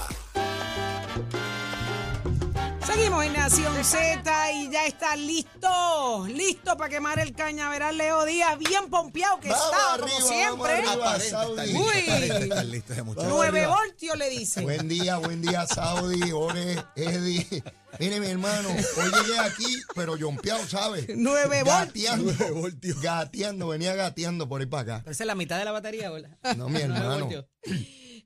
Seguimos 2.97 3.27
en 3.27 3.33
Nación 3.35 3.85
Z 3.85 4.53
y 4.53 4.71
ya 4.71 4.87
está 4.87 5.17
listo, 5.17 6.27
listo 6.29 6.79
para 6.79 6.89
quemar 6.89 7.19
el 7.19 7.35
cañaveral 7.35 7.99
Leo 7.99 8.25
Díaz, 8.25 8.59
bien 8.59 8.89
pompeado 8.89 9.39
que 9.39 9.49
está, 9.49 9.99
como 10.01 10.21
siempre. 10.23 10.83
Uy, 11.75 12.81
nueve 13.29 13.67
voltios 13.67 14.17
le 14.17 14.31
dice. 14.31 14.63
Buen 14.63 14.89
día, 14.89 15.19
buen 15.19 15.43
día, 15.43 15.67
Saudi, 15.67 16.33
Ore, 16.33 16.83
Eddie. 16.95 17.63
Mire, 18.01 18.19
mi 18.19 18.29
hermano, 18.29 18.71
hoy 18.71 19.11
llegué 19.27 19.41
aquí, 19.41 19.77
pero 19.95 20.17
jompeado, 20.19 20.67
¿sabes? 20.67 21.05
Nueve 21.17 21.65
gateando, 21.67 22.33
voltios. 22.55 23.03
Gateando, 23.03 23.69
venía 23.69 23.95
gateando 23.95 24.49
por 24.49 24.63
ahí 24.63 24.67
para 24.67 24.97
acá. 25.01 25.11
Esa 25.11 25.23
es 25.23 25.27
la 25.27 25.35
mitad 25.35 25.59
de 25.59 25.67
la 25.67 25.73
batería, 25.73 26.11
¿verdad? 26.11 26.31
No, 26.57 26.71
mi 26.71 26.81
hermano. 26.81 27.29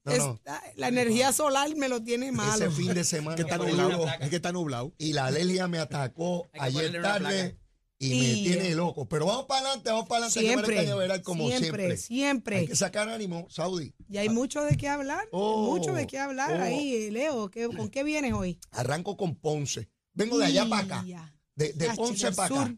La 0.04 0.88
energía 0.88 1.32
solar 1.32 1.74
me 1.76 1.88
lo 1.88 2.02
tiene 2.02 2.32
malo. 2.32 2.64
Ese 2.64 2.70
fin 2.70 2.94
de 2.94 3.04
semana. 3.04 3.36
Que 3.36 3.42
está 3.42 3.58
nublado, 3.58 4.06
es 4.20 4.30
que 4.30 4.36
está 4.36 4.52
nublado. 4.52 4.94
Y 4.98 5.12
la 5.12 5.26
alergia 5.26 5.68
me 5.68 5.78
atacó 5.78 6.48
ayer 6.58 7.00
tarde 7.02 7.58
y, 7.98 8.08
me 8.08 8.34
tiene 8.50 8.74
loco. 8.74 9.08
Pero 9.08 9.26
vamos 9.26 9.44
para 9.44 9.60
adelante, 9.60 9.90
vamos 9.90 10.08
para 10.08 10.26
adelante. 10.26 10.40
Siempre, 10.40 11.22
como 11.22 11.48
siempre, 11.48 11.96
siempre. 11.96 12.56
Hay 12.56 12.66
que 12.66 12.76
sacar 12.76 13.08
ánimo, 13.08 13.46
Saudi. 13.50 13.94
Y 14.08 14.16
hay 14.16 14.30
mucho 14.30 14.64
de 14.64 14.76
qué 14.76 14.88
hablar. 14.88 15.28
Oh, 15.32 15.66
mucho 15.66 15.92
de 15.92 16.06
qué 16.06 16.18
hablar 16.18 16.52
oh. 16.52 16.62
ahí, 16.62 17.10
Leo. 17.10 17.50
¿Con 17.76 17.90
qué 17.90 18.02
vienes 18.02 18.32
hoy? 18.32 18.58
Arranco 18.70 19.16
con 19.16 19.36
Ponce. 19.36 19.90
Vengo 20.14 20.38
de 20.38 20.46
allá 20.46 20.68
para 20.68 20.84
acá. 20.84 21.34
De, 21.54 21.74
Ponce 21.94 22.32
para 22.32 22.74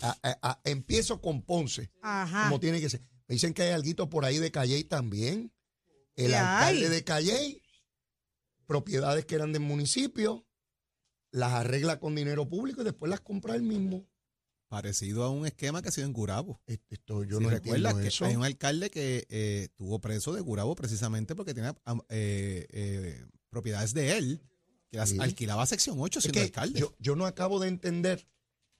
acá. 0.00 0.60
empiezo 0.64 1.20
con 1.20 1.42
Ponce. 1.42 1.92
Ajá. 2.02 2.48
Como 2.48 2.58
tiene 2.58 2.80
que 2.80 2.90
ser. 2.90 3.02
Me 3.28 3.34
dicen 3.36 3.54
que 3.54 3.62
hay 3.62 3.70
algo 3.70 4.10
por 4.10 4.24
ahí 4.24 4.38
de 4.38 4.50
Calle 4.50 4.82
también 4.84 5.53
el 6.16 6.34
alcalde 6.34 6.88
de 6.88 7.04
Calle, 7.04 7.62
propiedades 8.66 9.24
que 9.24 9.34
eran 9.34 9.52
del 9.52 9.62
municipio, 9.62 10.46
las 11.30 11.52
arregla 11.52 11.98
con 11.98 12.14
dinero 12.14 12.48
público 12.48 12.82
y 12.82 12.84
después 12.84 13.10
las 13.10 13.20
compra 13.20 13.56
él 13.56 13.62
mismo. 13.62 14.06
Parecido 14.68 15.24
a 15.24 15.30
un 15.30 15.46
esquema 15.46 15.82
que 15.82 15.88
ha 15.88 15.92
sido 15.92 16.06
en 16.06 16.12
Gurabo. 16.12 16.60
Esto, 16.66 17.24
yo 17.24 17.38
no 17.38 17.50
recuerdo 17.50 18.00
eso. 18.00 18.24
hay 18.24 18.36
un 18.36 18.44
alcalde 18.44 18.90
que 18.90 19.26
eh, 19.28 19.68
tuvo 19.74 20.00
preso 20.00 20.32
de 20.32 20.40
Gurabo 20.40 20.74
precisamente 20.74 21.34
porque 21.34 21.54
tenía 21.54 21.76
eh, 22.08 22.66
eh, 22.70 23.26
propiedades 23.50 23.94
de 23.94 24.16
él, 24.16 24.42
que 24.90 24.96
las 24.96 25.12
alquilaba 25.18 25.66
sección 25.66 25.96
8 26.00 26.20
siendo 26.20 26.40
alcalde. 26.40 26.80
Yo, 26.80 26.94
yo, 26.98 27.14
no 27.14 27.26
acabo 27.26 27.60
de 27.60 27.68
entender 27.68 28.26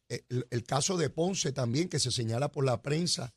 el, 0.09 0.47
el, 0.51 0.65
caso 0.65 0.97
de 0.97 1.11
Ponce 1.11 1.53
también, 1.53 1.89
que 1.89 1.99
se 1.99 2.11
señala 2.11 2.51
por 2.51 2.65
la 2.65 2.83
prensa. 2.83 3.35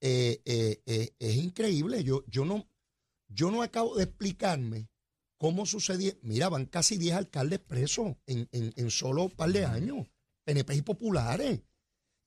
es 0.00 1.36
increíble. 1.36 2.04
Yo, 2.04 2.24
yo 2.26 2.44
no, 2.44 2.68
yo 3.28 3.50
no 3.50 3.62
acabo 3.62 3.96
de 3.96 4.04
explicarme 4.04 4.88
cómo 5.38 5.66
sucedió. 5.66 6.12
Mira, 6.22 6.48
van 6.48 6.66
casi 6.66 6.96
10 6.96 7.14
alcaldes 7.14 7.60
presos 7.60 8.16
en, 8.26 8.48
en, 8.52 8.90
solo 8.90 9.24
un 9.24 9.30
par 9.30 9.52
de 9.52 9.64
años, 9.64 10.06
PNP 10.44 10.76
y 10.76 10.82
populares. 10.82 11.60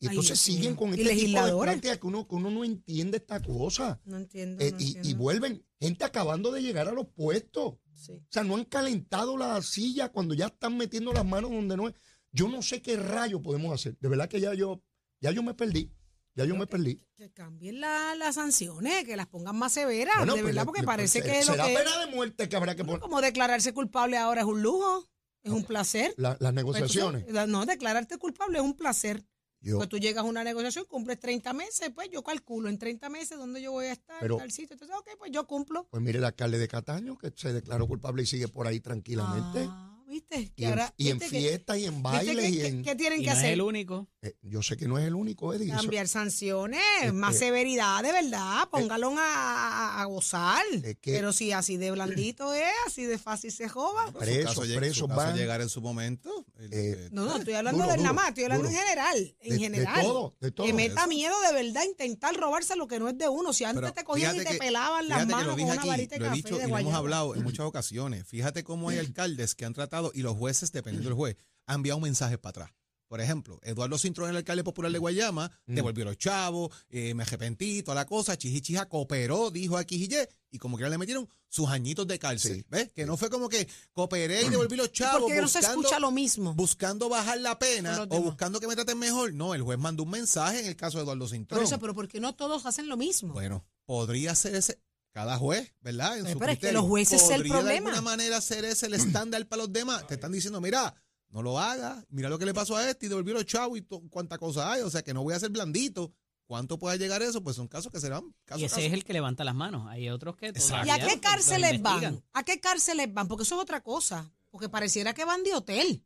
Y 0.01 0.07
entonces 0.07 0.39
siguen 0.39 0.75
con 0.75 0.93
este 0.93 1.13
tipo 1.13 1.45
de 1.45 1.57
prácticas 1.57 1.97
que 1.97 2.07
uno, 2.07 2.25
que 2.25 2.35
uno 2.35 2.49
no 2.49 2.63
entiende 2.63 3.17
esta 3.17 3.41
cosa. 3.41 3.99
No 4.05 4.17
entiendo. 4.17 4.63
Eh, 4.63 4.73
y, 4.77 5.13
vuelven, 5.13 5.65
gente 5.77 6.05
acabando 6.05 6.51
de 6.51 6.61
llegar 6.61 6.87
a 6.87 6.93
los 6.93 7.07
puestos. 7.07 7.73
O 7.73 8.27
sea, 8.29 8.45
no 8.45 8.55
han 8.55 8.63
calentado 8.63 9.37
la 9.37 9.61
silla 9.61 10.09
cuando 10.09 10.33
ya 10.33 10.47
están 10.47 10.77
metiendo 10.77 11.11
las 11.11 11.25
manos 11.25 11.51
donde 11.51 11.75
no 11.75 11.89
es. 11.89 11.95
Yo 12.31 12.47
no 12.47 12.61
sé 12.61 12.81
qué 12.81 12.95
rayo 12.95 13.41
podemos 13.41 13.73
hacer. 13.73 13.97
De 13.99 14.07
verdad 14.07 14.29
que 14.29 14.39
ya 14.39 14.53
yo, 14.53 14.81
ya 15.19 15.31
yo 15.31 15.43
me 15.43 15.53
perdí. 15.53 15.91
Ya 16.39 16.45
yo 16.45 16.55
me 16.55 16.67
perdí. 16.67 17.03
Que, 17.17 17.29
cambien 17.31 17.81
las 17.81 18.35
sanciones, 18.35 19.03
que 19.03 19.17
las 19.17 19.27
pongan 19.27 19.57
más 19.57 19.73
severas, 19.73 20.21
de 20.21 20.25
pues 20.25 20.43
verdad, 20.43 20.63
porque 20.63 20.83
parece 20.83 21.21
que 21.21 21.43
será 21.43 21.63
lo 21.63 21.69
que, 21.69 21.75
pena 21.75 22.05
de 22.05 22.15
muerte 22.15 22.47
que 22.47 22.55
habrá 22.55 22.75
que 22.75 22.85
poner. 22.85 23.01
Como 23.01 23.19
declararse 23.19 23.73
culpable 23.73 24.17
ahora 24.17 24.39
es 24.41 24.47
un 24.47 24.61
lujo, 24.61 25.05
es 25.43 25.51
un 25.51 25.65
placer. 25.65 26.13
las 26.17 26.53
negociaciones. 26.53 27.25
no, 27.47 27.65
declararte 27.65 28.17
culpable 28.17 28.59
es 28.59 28.63
un 28.63 28.73
placer. 28.73 29.21
pues 29.61 29.89
tú 29.89 29.97
llegas 29.97 30.23
a 30.23 30.27
una 30.27 30.45
negociación, 30.45 30.85
cumples 30.85 31.19
30 31.19 31.51
meses, 31.51 31.91
pues 31.93 32.09
yo 32.09 32.23
calculo 32.23 32.69
en 32.69 32.79
30 32.79 33.09
meses 33.09 33.37
dónde 33.37 33.61
yo 33.61 33.73
voy 33.73 33.87
a 33.87 33.91
estar, 33.91 34.23
en 34.23 34.37
tal 34.37 34.51
sitio. 34.51 34.75
Entonces, 34.75 34.95
ok, 34.97 35.09
pues 35.17 35.31
yo 35.31 35.45
cumplo. 35.45 35.89
Pues 35.89 36.01
mire 36.01 36.19
el 36.19 36.23
alcalde 36.23 36.57
de 36.57 36.69
Cataño, 36.69 37.17
que 37.17 37.33
se 37.35 37.51
declaró 37.51 37.85
culpable 37.85 38.23
y 38.23 38.25
sigue 38.25 38.47
por 38.47 38.65
ahí 38.65 38.79
tranquilamente. 38.79 39.67
Ah. 39.69 39.88
¿Viste? 40.09 40.51
y, 40.55 40.65
en, 40.65 40.79
y 40.97 41.09
en 41.09 41.21
fiestas 41.21 41.77
y 41.77 41.85
en 41.85 42.01
bailes. 42.03 42.49
y 42.49 42.65
en, 42.65 42.83
¿Qué 42.83 42.95
tienen 42.95 43.19
que 43.19 43.27
no 43.27 43.31
hacer? 43.33 43.45
es 43.45 43.53
el 43.53 43.61
único. 43.61 44.07
Eh, 44.21 44.35
yo 44.41 44.61
sé 44.61 44.75
que 44.75 44.87
no 44.87 44.97
es 44.97 45.07
el 45.07 45.15
único, 45.15 45.53
Eddie. 45.53 45.71
Cambiar 45.71 46.07
sanciones, 46.07 46.81
este 46.99 47.13
más 47.13 47.37
severidad, 47.37 48.03
de 48.03 48.11
verdad. 48.11 48.63
Eh, 48.63 48.67
Póngalo 48.69 49.13
a, 49.17 50.01
a, 50.01 50.05
gozar. 50.05 50.65
Pero 51.01 51.31
si 51.31 51.51
así 51.51 51.77
de 51.77 51.91
blandito 51.91 52.53
es, 52.53 52.65
así 52.85 53.05
de 53.05 53.17
fácil 53.17 53.51
se 53.51 53.69
joba. 53.69 54.11
Presos, 54.11 54.67
presos 54.67 55.07
van. 55.07 55.29
a 55.29 55.35
llegar 55.35 55.61
en 55.61 55.69
su 55.69 55.81
momento. 55.81 56.45
Eh, 56.59 57.09
no, 57.11 57.25
no, 57.25 57.37
estoy 57.37 57.53
hablando 57.53 57.85
de 57.85 57.97
nada 57.97 58.13
más, 58.13 58.29
estoy 58.29 58.45
hablando 58.45 58.67
en 58.67 58.75
general. 58.75 59.35
En 59.39 59.59
general. 59.59 59.95
De 59.95 60.01
todo, 60.01 60.35
de 60.41 60.51
todo. 60.51 60.67
Que 60.67 60.73
meta 60.73 61.07
miedo 61.07 61.35
de 61.47 61.63
verdad 61.63 61.83
intentar 61.83 62.35
robarse 62.35 62.75
lo 62.75 62.87
que 62.87 62.99
no 62.99 63.07
es 63.07 63.17
de 63.17 63.29
uno. 63.29 63.53
Si 63.53 63.63
antes 63.63 63.93
te 63.93 64.03
cogían 64.03 64.35
y 64.35 64.39
te 64.39 64.55
pelaban 64.55 65.07
las 65.07 65.27
manos 65.27 65.55
con 65.55 65.63
una 65.63 65.85
varita 65.85 66.15
de 66.17 66.25
café. 66.25 66.67
Lo 66.67 66.77
hemos 66.77 66.93
hablado 66.93 67.35
en 67.35 67.43
muchas 67.43 67.65
ocasiones. 67.65 68.25
Fíjate 68.27 68.63
cómo 68.63 68.89
hay 68.89 68.97
alcaldes 68.97 69.55
que 69.55 69.65
han 69.65 69.73
tratado, 69.73 69.98
y 70.13 70.21
los 70.21 70.37
jueces, 70.37 70.71
dependiendo 70.71 71.09
del 71.09 71.17
juez, 71.17 71.37
han 71.65 71.77
enviado 71.77 71.99
mensajes 71.99 72.37
para 72.37 72.49
atrás. 72.49 72.79
Por 73.09 73.21
ejemplo, 73.21 73.59
Eduardo 73.63 73.97
Cintrón, 73.97 74.29
el 74.29 74.35
alcalde 74.35 74.63
popular 74.63 74.91
de 74.91 74.99
Guayama, 74.99 75.49
mm. 75.65 75.73
devolvió 75.73 76.05
los 76.05 76.17
chavos, 76.17 76.69
eh, 76.89 77.15
me 77.15 77.23
arrepentí, 77.23 77.81
toda 77.81 77.95
la 77.95 78.05
cosa, 78.05 78.37
Chijichija 78.37 78.87
cooperó, 78.87 79.49
dijo 79.49 79.77
aquí 79.77 79.95
y 79.95 80.09
y 80.51 80.57
como 80.59 80.77
que 80.77 80.87
le 80.87 80.97
metieron 80.97 81.27
sus 81.47 81.69
añitos 81.69 82.07
de 82.07 82.19
cárcel. 82.19 82.65
¿Ves? 82.69 82.91
Que 82.93 83.07
no 83.07 83.17
fue 83.17 83.31
como 83.31 83.49
que 83.49 83.67
cooperé 83.93 84.43
y 84.43 84.49
devolví 84.49 84.75
los 84.75 84.91
chavos. 84.91 85.21
Porque 85.21 85.41
no 85.41 85.47
se 85.47 85.57
escucha 85.57 85.99
lo 85.99 86.11
mismo. 86.11 86.53
Buscando 86.53 87.09
bajar 87.09 87.39
la 87.39 87.57
pena 87.57 88.03
o 88.09 88.21
buscando 88.21 88.59
que 88.59 88.67
me 88.67 88.75
traten 88.75 88.99
mejor. 88.99 89.33
No, 89.33 89.55
el 89.55 89.63
juez 89.63 89.79
mandó 89.79 90.03
un 90.03 90.11
mensaje 90.11 90.59
en 90.59 90.67
el 90.67 90.75
caso 90.75 90.99
de 90.99 91.03
Eduardo 91.03 91.27
Cintrón. 91.27 91.57
Por 91.57 91.65
eso, 91.65 91.79
pero 91.79 91.95
porque 91.95 92.19
no 92.19 92.35
todos 92.35 92.67
hacen 92.67 92.87
lo 92.87 92.95
mismo. 92.95 93.33
Bueno, 93.33 93.65
podría 93.85 94.35
ser 94.35 94.53
ese. 94.53 94.79
Cada 95.11 95.37
juez, 95.37 95.73
¿verdad? 95.81 96.17
En 96.17 96.25
pero, 96.25 96.39
su 96.39 96.45
es 96.45 96.59
que 96.59 96.71
los 96.71 96.83
jueces 96.85 97.21
es 97.23 97.29
el 97.31 97.41
problema. 97.47 97.69
de 97.69 97.77
alguna 97.77 98.01
manera 98.01 98.39
ser 98.41 98.63
ese 98.65 98.85
el 98.85 98.93
estándar 98.93 99.45
para 99.47 99.63
los 99.63 99.73
demás. 99.73 100.05
Te 100.07 100.13
están 100.15 100.31
diciendo, 100.31 100.61
mira, 100.61 100.93
no 101.29 101.41
lo 101.41 101.59
haga. 101.59 102.05
Mira 102.09 102.29
lo 102.29 102.37
que 102.37 102.45
le 102.45 102.53
pasó 102.53 102.75
a 102.75 102.87
este 102.89 103.07
y 103.07 103.09
devolvió 103.09 103.33
los 103.33 103.45
chavos 103.45 103.77
y 103.79 103.81
cuánta 104.09 104.37
cosa 104.37 104.71
hay. 104.71 104.81
O 104.81 104.89
sea, 104.89 105.01
que 105.01 105.13
no 105.13 105.23
voy 105.23 105.33
a 105.33 105.39
ser 105.39 105.49
blandito. 105.49 106.13
¿Cuánto 106.45 106.79
puede 106.79 106.97
llegar 106.97 107.21
eso? 107.21 107.43
Pues 107.43 107.55
son 107.55 107.67
casos 107.67 107.91
que 107.91 107.99
serán 107.99 108.33
casos. 108.45 108.61
Y 108.61 108.65
ese 108.65 108.85
es 108.87 108.93
el 108.93 109.03
que 109.03 109.13
levanta 109.13 109.43
las 109.43 109.53
manos. 109.53 109.87
Hay 109.87 110.09
otros 110.09 110.35
que. 110.35 110.47
¿Y 110.85 110.89
a 110.89 110.99
qué 111.07 111.19
cárceles 111.19 111.81
van? 111.81 112.23
¿A 112.33 112.43
qué 112.43 112.59
cárceles 112.59 113.13
van? 113.13 113.27
Porque 113.27 113.43
eso 113.43 113.55
es 113.55 113.61
otra 113.61 113.81
cosa. 113.81 114.31
Porque 114.49 114.67
pareciera 114.69 115.13
que 115.13 115.25
van 115.25 115.43
de 115.43 115.53
hotel. 115.53 116.03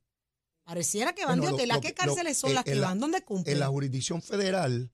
Pareciera 0.63 1.13
que 1.13 1.25
van 1.25 1.39
Bueno, 1.39 1.43
de 1.43 1.49
lo- 1.51 1.55
hotel. 1.55 1.71
¿A 1.71 1.81
qué 1.81 1.89
lo- 1.89 1.95
cárceles 1.95 2.37
son 2.37 2.51
eh, 2.51 2.53
las 2.55 2.63
que 2.65 2.75
la- 2.75 2.87
van? 2.87 2.99
¿Dónde 2.99 3.21
cumplen? 3.23 3.53
En 3.55 3.59
la 3.59 3.67
jurisdicción 3.67 4.21
federal, 4.21 4.91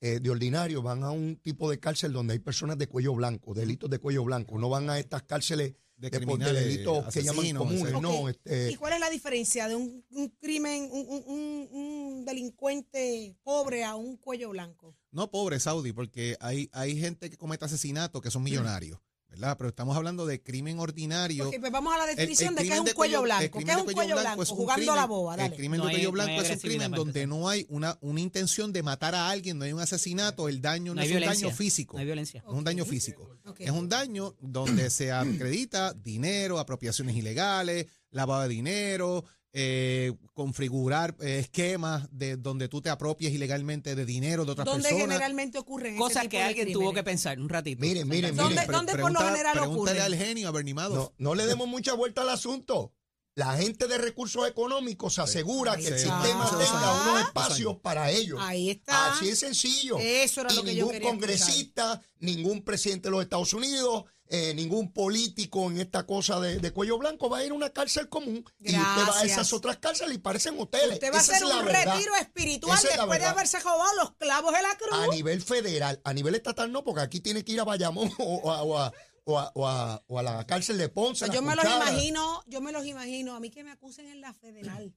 eh, 0.00 0.18
de 0.20 0.30
ordinario, 0.30 0.82
van 0.82 1.04
a 1.04 1.10
un 1.10 1.36
tipo 1.36 1.70
de 1.70 1.78
cárcel 1.78 2.12
donde 2.12 2.32
hay 2.34 2.38
personas 2.38 2.78
de 2.78 2.86
cuello 2.86 3.14
blanco, 3.14 3.52
delitos 3.54 3.90
de 3.90 3.98
cuello 3.98 4.24
blanco. 4.24 4.58
No 4.58 4.68
van 4.68 4.88
a 4.90 4.98
estas 4.98 5.22
cárceles 5.24 5.74
De 5.96 6.08
delitos 6.08 7.12
que 7.12 7.22
llaman 7.22 7.54
comunes. 7.54 7.92
No, 8.00 8.28
este, 8.30 8.72
¿Y 8.72 8.76
cuál 8.76 8.94
es 8.94 9.00
la 9.00 9.10
diferencia 9.10 9.68
de 9.68 9.76
un, 9.76 10.02
un 10.12 10.28
crimen, 10.40 10.88
un, 10.90 11.06
un- 11.06 11.24
un- 11.26 11.68
un 11.70 12.24
delincuente 12.24 13.36
pobre 13.42 13.84
a 13.84 13.94
un 13.96 14.16
cuello 14.16 14.48
blanco? 14.50 14.96
No 15.12 15.30
pobre, 15.30 15.60
Saudi, 15.60 15.92
porque 15.92 16.36
hay, 16.40 16.70
hay 16.72 16.98
gente 16.98 17.28
que 17.28 17.36
comete 17.36 17.64
asesinatos 17.66 18.22
que 18.22 18.30
son 18.30 18.42
millonarios, 18.42 18.98
¿verdad? 19.30 19.56
Pero 19.56 19.70
estamos 19.70 19.96
hablando 19.96 20.26
de 20.26 20.42
crimen 20.42 20.78
ordinario. 20.80 21.44
Porque 21.44 21.60
pues 21.60 21.70
vamos 21.72 21.94
a 21.94 21.98
la 21.98 22.04
El- 22.04 22.10
el 22.10 22.16
definición 22.16 22.54
de 22.54 22.62
qué 22.62 22.62
es 22.62 22.68
crimen 22.68 22.80
un 22.80 22.84
de 22.86 22.94
cuello 22.94 23.18
el 23.18 23.24
blanco. 23.24 23.58
crimen 23.58 23.64
¿Qué 23.66 23.72
es 23.80 23.86
un 23.86 23.92
cuello 23.94 24.20
blanco? 24.20 24.42
es 24.42 24.50
un 24.50 24.56
Jugando 24.56 24.92
a 24.92 24.96
la 24.96 25.02
crimen- 25.02 25.08
boba, 25.08 25.36
dale. 25.36 25.48
El 25.50 25.56
crimen 25.56 25.78
No 25.78 25.84
de 25.84 25.90
hay- 25.90 25.96
cuello 25.96 26.12
blanco 26.12 26.42
es 26.42 26.50
un 26.50 26.58
crimen 26.58 26.90
donde 26.90 27.26
no 27.26 27.48
hay 27.48 27.66
una, 27.68 27.96
una 28.00 28.20
intención 28.20 28.72
de 28.72 28.82
matar 28.82 29.14
a 29.14 29.30
alguien, 29.30 29.58
no 29.58 29.64
hay 29.64 29.72
un 29.72 29.80
asesinato, 29.80 30.48
el 30.48 30.60
daño 30.60 30.94
no, 30.94 31.02
es 31.02 31.10
un 31.12 31.20
daño 31.20 31.50
físico. 31.50 31.94
No 31.94 32.00
hay 32.00 32.06
violencia. 32.06 32.42
No 32.44 32.52
es 32.52 32.58
un 32.58 32.64
daño 32.64 32.84
físico. 32.84 33.36
Es 33.58 33.70
un 33.70 33.88
daño 33.88 34.34
donde 34.40 34.90
se 34.90 35.12
acredita 35.12 35.92
dinero, 35.94 36.58
apropiaciones 36.58 37.16
ilegales, 37.16 37.86
lavado 38.10 38.42
de 38.42 38.48
dinero, 38.48 39.24
eh, 39.52 40.12
configurar 40.34 41.16
eh, 41.20 41.40
esquemas 41.40 42.08
de 42.12 42.36
donde 42.36 42.68
tú 42.68 42.80
te 42.82 42.88
apropies 42.90 43.32
ilegalmente 43.32 43.94
de 43.94 44.04
dinero 44.06 44.44
de 44.44 44.52
otras 44.52 44.64
¿Dónde 44.64 44.82
personas. 44.88 45.02
generalmente 45.08 45.58
ocurren 45.58 45.96
Cosas 45.96 46.22
tipo 46.22 46.30
que 46.30 46.36
de 46.38 46.42
alguien 46.44 46.72
tuvo 46.72 46.92
que 46.92 47.02
pensar 47.02 47.38
un 47.40 47.48
ratito. 47.48 47.80
Miren, 47.80 48.08
miren, 48.08 48.36
¿Dónde- 48.36 48.50
miren. 48.54 48.66
Pre- 48.66 48.76
dónde 48.76 48.92
por 48.96 49.12
lo 49.12 49.20
general 49.20 49.52
Pregúntale 49.58 50.00
ocurre? 50.00 50.00
al 50.02 50.14
genio, 50.16 50.48
a 50.48 50.50
Bernie 50.52 50.74
Madoff. 50.74 51.10
No, 51.18 51.30
no 51.30 51.34
le 51.34 51.46
demos 51.46 51.66
mucha 51.68 51.94
vuelta 51.94 52.22
al 52.22 52.28
asunto. 52.28 52.92
La 53.40 53.56
gente 53.56 53.86
de 53.88 53.96
recursos 53.96 54.46
económicos 54.46 55.14
se 55.14 55.22
asegura 55.22 55.72
Ahí 55.72 55.82
que 55.82 55.88
el 55.88 55.94
está. 55.94 56.22
sistema 56.22 56.50
tenga 56.50 56.92
unos 57.02 57.20
espacios 57.22 57.76
para 57.78 58.10
ellos. 58.10 58.38
Ahí 58.42 58.68
está. 58.70 59.12
Así 59.12 59.30
es 59.30 59.38
sencillo. 59.38 59.96
Eso 59.98 60.42
era 60.42 60.52
y 60.52 60.56
lo 60.56 60.62
que 60.62 60.74
yo 60.74 60.84
ningún 60.84 60.92
quería 60.92 61.08
congresista, 61.08 62.00
ningún 62.18 62.62
presidente 62.62 63.08
de 63.08 63.12
los 63.12 63.22
Estados 63.22 63.54
Unidos, 63.54 64.04
eh, 64.32 64.52
ningún 64.54 64.92
político 64.92 65.68
en 65.70 65.80
esta 65.80 66.06
cosa 66.06 66.38
de, 66.38 66.58
de 66.58 66.70
cuello 66.70 66.98
blanco 66.98 67.28
va 67.28 67.38
a 67.38 67.44
ir 67.44 67.50
a 67.50 67.54
una 67.54 67.70
cárcel 67.70 68.08
común. 68.08 68.44
Y 68.60 68.76
usted 68.76 68.78
va 69.08 69.18
a 69.18 69.24
esas 69.24 69.52
otras 69.52 69.78
cárceles 69.78 70.14
y 70.14 70.18
parecen 70.18 70.54
hoteles. 70.58 70.92
Usted 70.94 71.10
va 71.12 71.16
a 71.16 71.20
hacer 71.20 71.44
un 71.44 71.64
verdad. 71.64 71.94
retiro 71.94 72.14
espiritual 72.16 72.78
Esa 72.78 72.88
es 72.90 72.96
después 72.96 73.18
de 73.18 73.24
haberse 73.26 73.58
robado 73.58 73.92
los 73.96 74.12
clavos 74.16 74.52
de 74.52 74.62
la 74.62 74.76
cruz. 74.76 74.92
A 74.92 75.06
nivel 75.08 75.42
federal, 75.42 76.00
a 76.04 76.12
nivel 76.12 76.34
estatal 76.36 76.70
no, 76.70 76.84
porque 76.84 77.00
aquí 77.00 77.20
tiene 77.20 77.44
que 77.44 77.52
ir 77.52 77.60
a 77.60 77.64
Bayamón 77.64 78.12
o, 78.18 78.52
a, 78.52 78.62
o 78.62 78.78
a- 78.78 78.92
o 79.24 79.38
a- 79.38 79.52
o 79.54 79.66
a- 79.66 80.02
o 80.06 80.18
a 80.18 80.22
la 80.22 80.46
cárcel 80.46 80.78
de 80.78 80.88
Ponce. 80.88 81.26
La 81.26 81.34
yo 81.34 81.42
me 81.42 81.54
los 81.56 81.64
imagino, 81.64 82.42
yo 82.46 82.60
me 82.60 82.72
los 82.72 82.84
imagino, 82.86 83.34
a 83.34 83.40
mí 83.40 83.50
que 83.50 83.62
me 83.64 83.70
acusen 83.70 84.06
en 84.08 84.20
la 84.20 84.32
federal. 84.34 84.94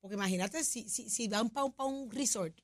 Porque 0.00 0.14
imagínate 0.16 0.64
si, 0.64 0.88
si, 0.88 1.08
si 1.08 1.28
van 1.28 1.50
para 1.50 1.64
un 1.86 2.10
resort. 2.10 2.58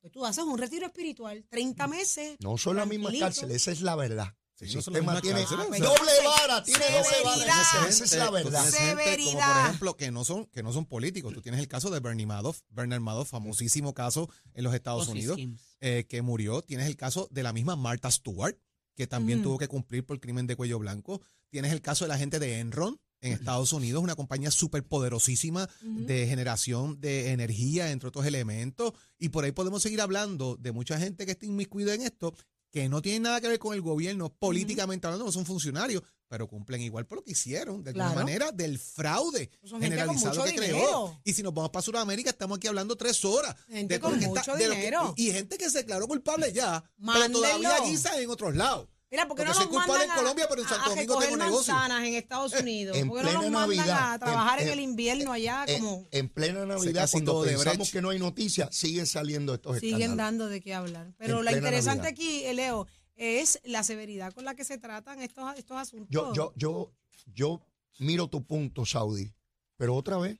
Pues 0.00 0.12
tú 0.12 0.24
haces 0.24 0.44
un 0.44 0.56
retiro 0.56 0.86
espiritual, 0.86 1.44
30 1.50 1.86
meses. 1.86 2.36
No 2.40 2.56
son 2.56 2.76
las 2.76 2.86
mismas 2.88 3.12
cárceles, 3.18 3.56
esa 3.56 3.70
es 3.72 3.82
la 3.82 3.96
verdad. 3.96 4.34
El 4.58 4.68
Sí, 4.68 4.74
no 4.76 4.82
sistema 4.82 5.20
tiene 5.22 5.40
pues, 5.40 5.50
doble 5.58 5.76
entonces, 5.78 6.24
vara, 6.24 6.62
tiene 6.62 6.84
doble 6.84 6.98
vara. 7.24 7.34
severidad. 7.34 7.88
Esa, 7.88 8.04
es 8.04 8.12
la 8.12 8.30
verdad. 8.30 8.62
gente 8.70 9.24
como 9.24 9.38
por 9.38 9.56
ejemplo 9.64 9.96
que 9.96 10.10
no 10.10 10.22
son 10.24 10.46
que 10.46 10.62
no 10.62 10.70
son 10.74 10.84
políticos. 10.84 11.32
Tú 11.32 11.40
tienes 11.40 11.60
el 11.60 11.68
caso 11.68 11.88
de 11.88 11.98
Bernie 12.00 12.26
Madoff, 12.26 12.60
Bernard 12.68 13.00
Madoff, 13.00 13.30
famosísimo 13.30 13.94
caso 13.94 14.28
en 14.52 14.64
los 14.64 14.74
Estados 14.74 15.08
Unidos, 15.08 15.38
eh, 15.80 16.04
que 16.08 16.20
murió. 16.20 16.60
Tienes 16.60 16.86
el 16.88 16.96
caso 16.96 17.26
de 17.30 17.42
la 17.42 17.54
misma 17.54 17.74
Martha 17.74 18.10
Stewart, 18.10 18.54
que 19.00 19.06
también 19.06 19.38
Ujú. 19.38 19.48
tuvo 19.48 19.58
que 19.58 19.66
cumplir 19.66 20.04
por 20.04 20.20
crimen 20.20 20.46
de 20.46 20.56
cuello 20.56 20.78
blanco. 20.78 21.22
Tienes 21.48 21.72
el 21.72 21.80
caso 21.80 22.04
de 22.04 22.10
la 22.10 22.18
gente 22.18 22.38
de 22.38 22.58
Enron 22.58 23.00
en 23.22 23.32
Estados 23.32 23.72
Unidos, 23.72 24.02
una 24.02 24.14
compañía 24.14 24.50
súper 24.50 24.84
poderosísima 24.84 25.70
de 25.80 26.26
generación 26.26 27.00
de 27.00 27.32
energía, 27.32 27.92
entre 27.92 28.08
otros 28.10 28.26
elementos. 28.26 28.92
Y 29.18 29.30
por 29.30 29.44
ahí 29.44 29.52
podemos 29.52 29.82
seguir 29.82 30.02
hablando 30.02 30.56
de 30.56 30.72
mucha 30.72 30.98
gente 30.98 31.24
que 31.24 31.32
está 31.32 31.46
inmiscuida 31.46 31.94
en 31.94 32.02
esto, 32.02 32.34
que 32.70 32.88
no 32.88 33.02
tiene 33.02 33.20
nada 33.20 33.40
que 33.40 33.48
ver 33.48 33.58
con 33.58 33.74
el 33.74 33.80
gobierno, 33.80 34.28
políticamente 34.30 35.06
hablando, 35.06 35.26
no 35.26 35.32
son 35.32 35.44
funcionarios, 35.46 36.02
pero 36.28 36.46
cumplen 36.46 36.80
igual 36.82 37.06
por 37.06 37.18
lo 37.18 37.24
que 37.24 37.32
hicieron, 37.32 37.82
de 37.82 37.90
alguna 37.90 38.06
Claro. 38.12 38.20
manera, 38.20 38.52
del 38.52 38.78
fraude 38.78 39.50
generalizado 39.80 40.44
que 40.44 40.54
creó. 40.54 41.20
Y 41.24 41.32
si 41.32 41.42
nos 41.42 41.52
vamos 41.52 41.70
para 41.70 41.82
Sudamérica, 41.82 42.30
estamos 42.30 42.58
aquí 42.58 42.68
hablando 42.68 42.96
tres 42.96 43.24
horas. 43.24 43.56
Gente 43.68 43.98
con 43.98 44.18
mucho 44.20 44.54
que- 44.54 44.68
dinero. 44.68 45.14
y 45.16 45.32
gente 45.32 45.58
que 45.58 45.68
se 45.70 45.78
declaró 45.78 46.06
culpable 46.06 46.52
ya, 46.52 46.84
Mándenlo. 46.98 47.40
pero 47.42 47.56
todavía 47.58 47.84
guisa 47.88 48.20
en 48.20 48.30
otros 48.30 48.54
lados. 48.54 48.88
Mira, 49.10 49.26
porque, 49.26 49.42
Porque 49.42 49.48
no 49.48 49.54
soy 49.54 49.64
nos 49.64 49.70
culpable 49.74 49.98
mandan 50.06 50.16
en 50.16 50.22
Colombia, 50.22 50.46
pero 50.48 50.62
en 50.62 50.68
Santo 50.68 50.84
a 50.84 50.88
Domingo 50.90 51.18
tengo 51.18 51.36
negocio. 51.36 51.74
manzanas 51.74 52.06
en 52.06 52.14
Estados 52.14 52.52
Unidos? 52.54 52.96
en 52.96 53.08
porque 53.08 53.24
no 53.24 53.32
nos 53.32 53.40
plena 53.42 53.58
mandan 53.58 53.76
Navidad, 53.78 54.12
a 54.14 54.18
trabajar 54.20 54.60
en, 54.60 54.66
en- 54.68 54.72
el 54.74 54.80
invierno 54.80 55.32
allá 55.32 55.64
Eh, 55.66 55.78
como 55.80 56.06
en 56.12 56.28
plena 56.28 56.64
Navidad, 56.64 57.08
cuando 57.10 57.42
de 57.42 57.54
pensamos 57.54 57.90
que 57.90 58.00
no 58.02 58.10
hay 58.10 58.18
noticias, 58.20 58.68
siguen 58.74 59.06
saliendo 59.06 59.52
estos 59.54 59.78
siguen 59.80 60.02
escándalos. 60.02 60.16
dando 60.16 60.48
de 60.48 60.60
qué 60.60 60.74
hablar. 60.74 61.12
Pero 61.18 61.38
En 61.40 61.44
lo 61.44 61.50
plena 61.50 61.56
interesante 61.58 62.02
Navidad. 62.04 62.12
aquí, 62.12 62.44
eh, 62.44 62.54
Leo, 62.54 62.86
es 63.16 63.60
la 63.64 63.82
severidad 63.82 64.32
con 64.32 64.44
la 64.44 64.54
que 64.54 64.64
se 64.64 64.78
tratan 64.78 65.20
estos, 65.20 65.56
estos 65.58 65.76
asuntos. 65.76 66.08
Yo, 66.08 66.32
yo, 66.32 66.52
yo, 66.56 66.92
yo 67.34 67.60
miro 67.98 68.28
tu 68.28 68.46
punto, 68.46 68.86
Saudi, 68.86 69.34
pero 69.76 69.96
otra 69.96 70.18
vez, 70.18 70.38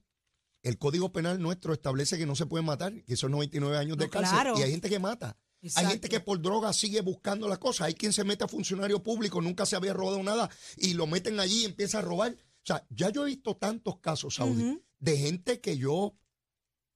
el 0.62 0.78
Código 0.78 1.12
Penal 1.12 1.40
nuestro 1.42 1.72
establece 1.72 2.18
que 2.18 2.24
no 2.26 2.37
se 2.37 2.46
puede 2.46 2.62
matar, 2.64 2.92
que 3.04 3.16
son 3.16 3.33
99 3.33 3.76
años 3.76 3.98
de 3.98 4.04
No, 4.04 4.11
cárcel, 4.12 4.33
claro. 4.35 4.59
y 4.59 4.62
hay 4.62 4.70
gente 4.70 4.88
que 4.88 4.98
mata. 5.00 5.37
Exacto. 5.62 5.88
Hay 5.88 5.92
gente 5.92 6.08
que 6.08 6.20
por 6.20 6.40
droga 6.40 6.72
sigue 6.72 7.00
buscando 7.02 7.46
las 7.48 7.58
cosas. 7.58 7.88
Hay 7.88 7.94
quien 7.94 8.12
se 8.12 8.24
mete 8.24 8.44
a 8.44 8.48
funcionario 8.48 9.02
público, 9.02 9.42
nunca 9.42 9.66
se 9.66 9.76
había 9.76 9.92
robado 9.92 10.22
nada, 10.22 10.48
y 10.76 10.94
lo 10.94 11.06
meten 11.06 11.38
allí 11.38 11.62
y 11.62 11.64
empieza 11.66 11.98
a 11.98 12.02
robar. 12.02 12.32
O 12.32 12.66
sea, 12.66 12.86
ya 12.90 13.10
yo 13.10 13.22
he 13.22 13.30
visto 13.30 13.56
tantos 13.56 13.98
casos, 14.00 14.34
Saudi, 14.34 14.82
de 14.98 15.16
gente 15.16 15.60
que 15.60 15.76
yo. 15.76 16.14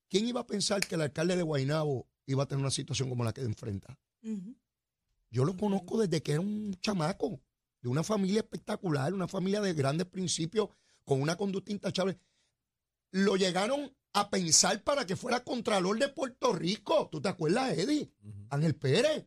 ¿Quién 0.09 0.29
iba 0.29 0.41
a 0.41 0.47
pensar 0.47 0.87
que 0.87 0.95
el 0.95 1.01
alcalde 1.01 1.37
de 1.37 1.43
Guaynabo 1.43 2.07
iba 2.27 2.45
a 2.45 2.47
tener 2.47 2.61
una 2.61 2.71
situación 2.71 3.09
como 3.09 3.25
la 3.25 3.33
que 3.33 3.41
enfrenta? 3.41 3.99
Yo 5.31 5.45
lo 5.45 5.57
conozco 5.57 6.01
desde 6.01 6.23
que 6.23 6.33
era 6.33 6.41
un 6.41 6.75
chamaco, 6.81 7.41
de 7.81 7.89
una 7.89 8.05
familia 8.05 8.41
espectacular, 8.41 9.13
una 9.13 9.29
familia 9.29 9.61
de 9.61 9.75
grandes 9.75 10.07
principios, 10.07 10.69
con 11.05 11.21
una 11.21 11.37
conducta 11.37 11.73
intachable. 11.73 12.19
Lo 13.11 13.37
llegaron 13.37 13.95
a 14.15 14.31
pensar 14.31 14.83
para 14.83 15.05
que 15.07 15.17
fuera 15.17 15.45
Contralor 15.45 15.99
de 15.99 16.09
Puerto 16.09 16.53
Rico. 16.53 17.09
¿Tú 17.11 17.21
te 17.21 17.29
acuerdas, 17.29 17.77
Eddie? 17.77 18.11
Ángel 18.49 18.77
Pérez. 18.77 19.27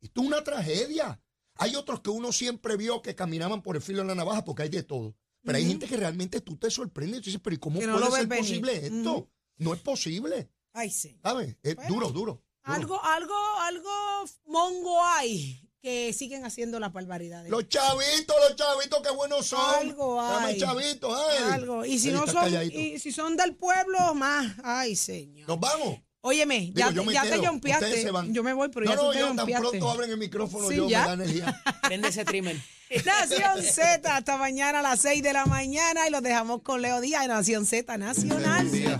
Esto 0.00 0.20
es 0.20 0.26
una 0.26 0.44
tragedia. 0.44 1.20
Hay 1.56 1.74
otros 1.74 2.00
que 2.00 2.10
uno 2.10 2.30
siempre 2.30 2.76
vio 2.76 3.02
que 3.02 3.14
caminaban 3.14 3.62
por 3.62 3.76
el 3.76 3.82
filo 3.82 4.02
de 4.02 4.08
la 4.08 4.14
navaja 4.14 4.44
porque 4.44 4.62
hay 4.62 4.68
de 4.68 4.82
todo. 4.82 5.16
Pero 5.42 5.56
hay 5.56 5.66
gente 5.66 5.86
que 5.86 5.96
realmente 5.96 6.40
tú 6.42 6.56
te 6.56 6.70
sorprendes 6.70 7.20
y 7.20 7.24
dices, 7.24 7.40
pero 7.42 7.56
¿y 7.56 7.58
cómo 7.58 7.80
no 7.80 7.98
puede 7.98 8.10
ser 8.12 8.26
venir. 8.26 8.44
posible 8.44 8.86
esto? 8.86 9.30
No 9.56 9.74
es 9.74 9.80
posible. 9.80 10.50
Ay, 10.72 10.90
sí. 10.90 11.18
¿Sabes? 11.22 11.56
Es 11.62 11.76
Bueno, 11.76 11.94
duro, 11.94 12.06
duro. 12.08 12.14
duro. 12.14 12.44
Algo, 12.62 13.02
algo, 13.02 13.34
algo 13.60 13.90
mongo 14.44 15.02
hay 15.02 15.66
que 15.82 16.12
siguen 16.12 16.44
haciendo 16.44 16.78
las 16.78 16.92
barbaridades. 16.92 17.50
Los 17.50 17.68
chavitos, 17.68 18.36
los 18.48 18.56
chavitos, 18.56 19.00
qué 19.02 19.10
buenos 19.14 19.46
son. 19.46 19.74
Algo 19.76 20.16
Dame 20.22 20.56
chavitos, 20.58 21.18
ay. 21.30 21.52
Algo. 21.52 21.84
Y 21.84 21.98
si 21.98 22.10
no 22.10 22.26
son, 22.26 22.34
calladito. 22.44 22.78
y 22.78 22.98
si 22.98 23.12
son 23.12 23.36
del 23.36 23.54
pueblo, 23.54 24.14
más. 24.14 24.52
Ay, 24.62 24.94
señor. 24.96 25.48
Nos 25.48 25.58
vamos. 25.58 25.98
Óyeme, 26.22 26.60
Digo, 26.60 26.74
ya, 26.76 26.90
yo 26.90 27.00
te- 27.00 27.06
me 27.06 27.12
ya 27.14 27.22
quedo. 27.22 27.40
te 27.40 27.46
jompeaste. 27.46 27.84
Ustedes 27.86 28.02
se 28.04 28.10
van. 28.10 28.34
Yo 28.34 28.42
me 28.42 28.52
voy, 28.52 28.68
pero 28.68 28.84
no, 28.84 28.90
ya 28.90 28.96
no, 28.96 29.02
tú 29.04 29.12
te 29.12 29.18
yo 29.20 29.34
tan 29.34 29.46
pronto 29.62 29.90
abren 29.90 30.10
el 30.10 30.18
micrófono, 30.18 30.68
Sí, 30.68 30.76
yo 30.76 30.86
ya. 30.86 31.00
me 31.00 31.06
da 31.06 31.12
energía. 31.14 31.62
Prende 31.82 32.08
ese 32.08 32.24
trimmer. 32.26 32.56
Nación 33.06 33.62
Z, 33.62 34.16
hasta 34.16 34.36
mañana 34.36 34.80
a 34.80 34.82
las 34.82 35.00
6 35.00 35.22
de 35.22 35.32
la 35.32 35.46
mañana 35.46 36.06
y 36.08 36.10
los 36.10 36.22
dejamos 36.22 36.60
con 36.62 36.82
Leo 36.82 37.00
Díaz 37.00 37.26
Nación 37.26 37.64
Z 37.64 37.96
Nacional. 37.96 38.70
Día. 38.70 38.98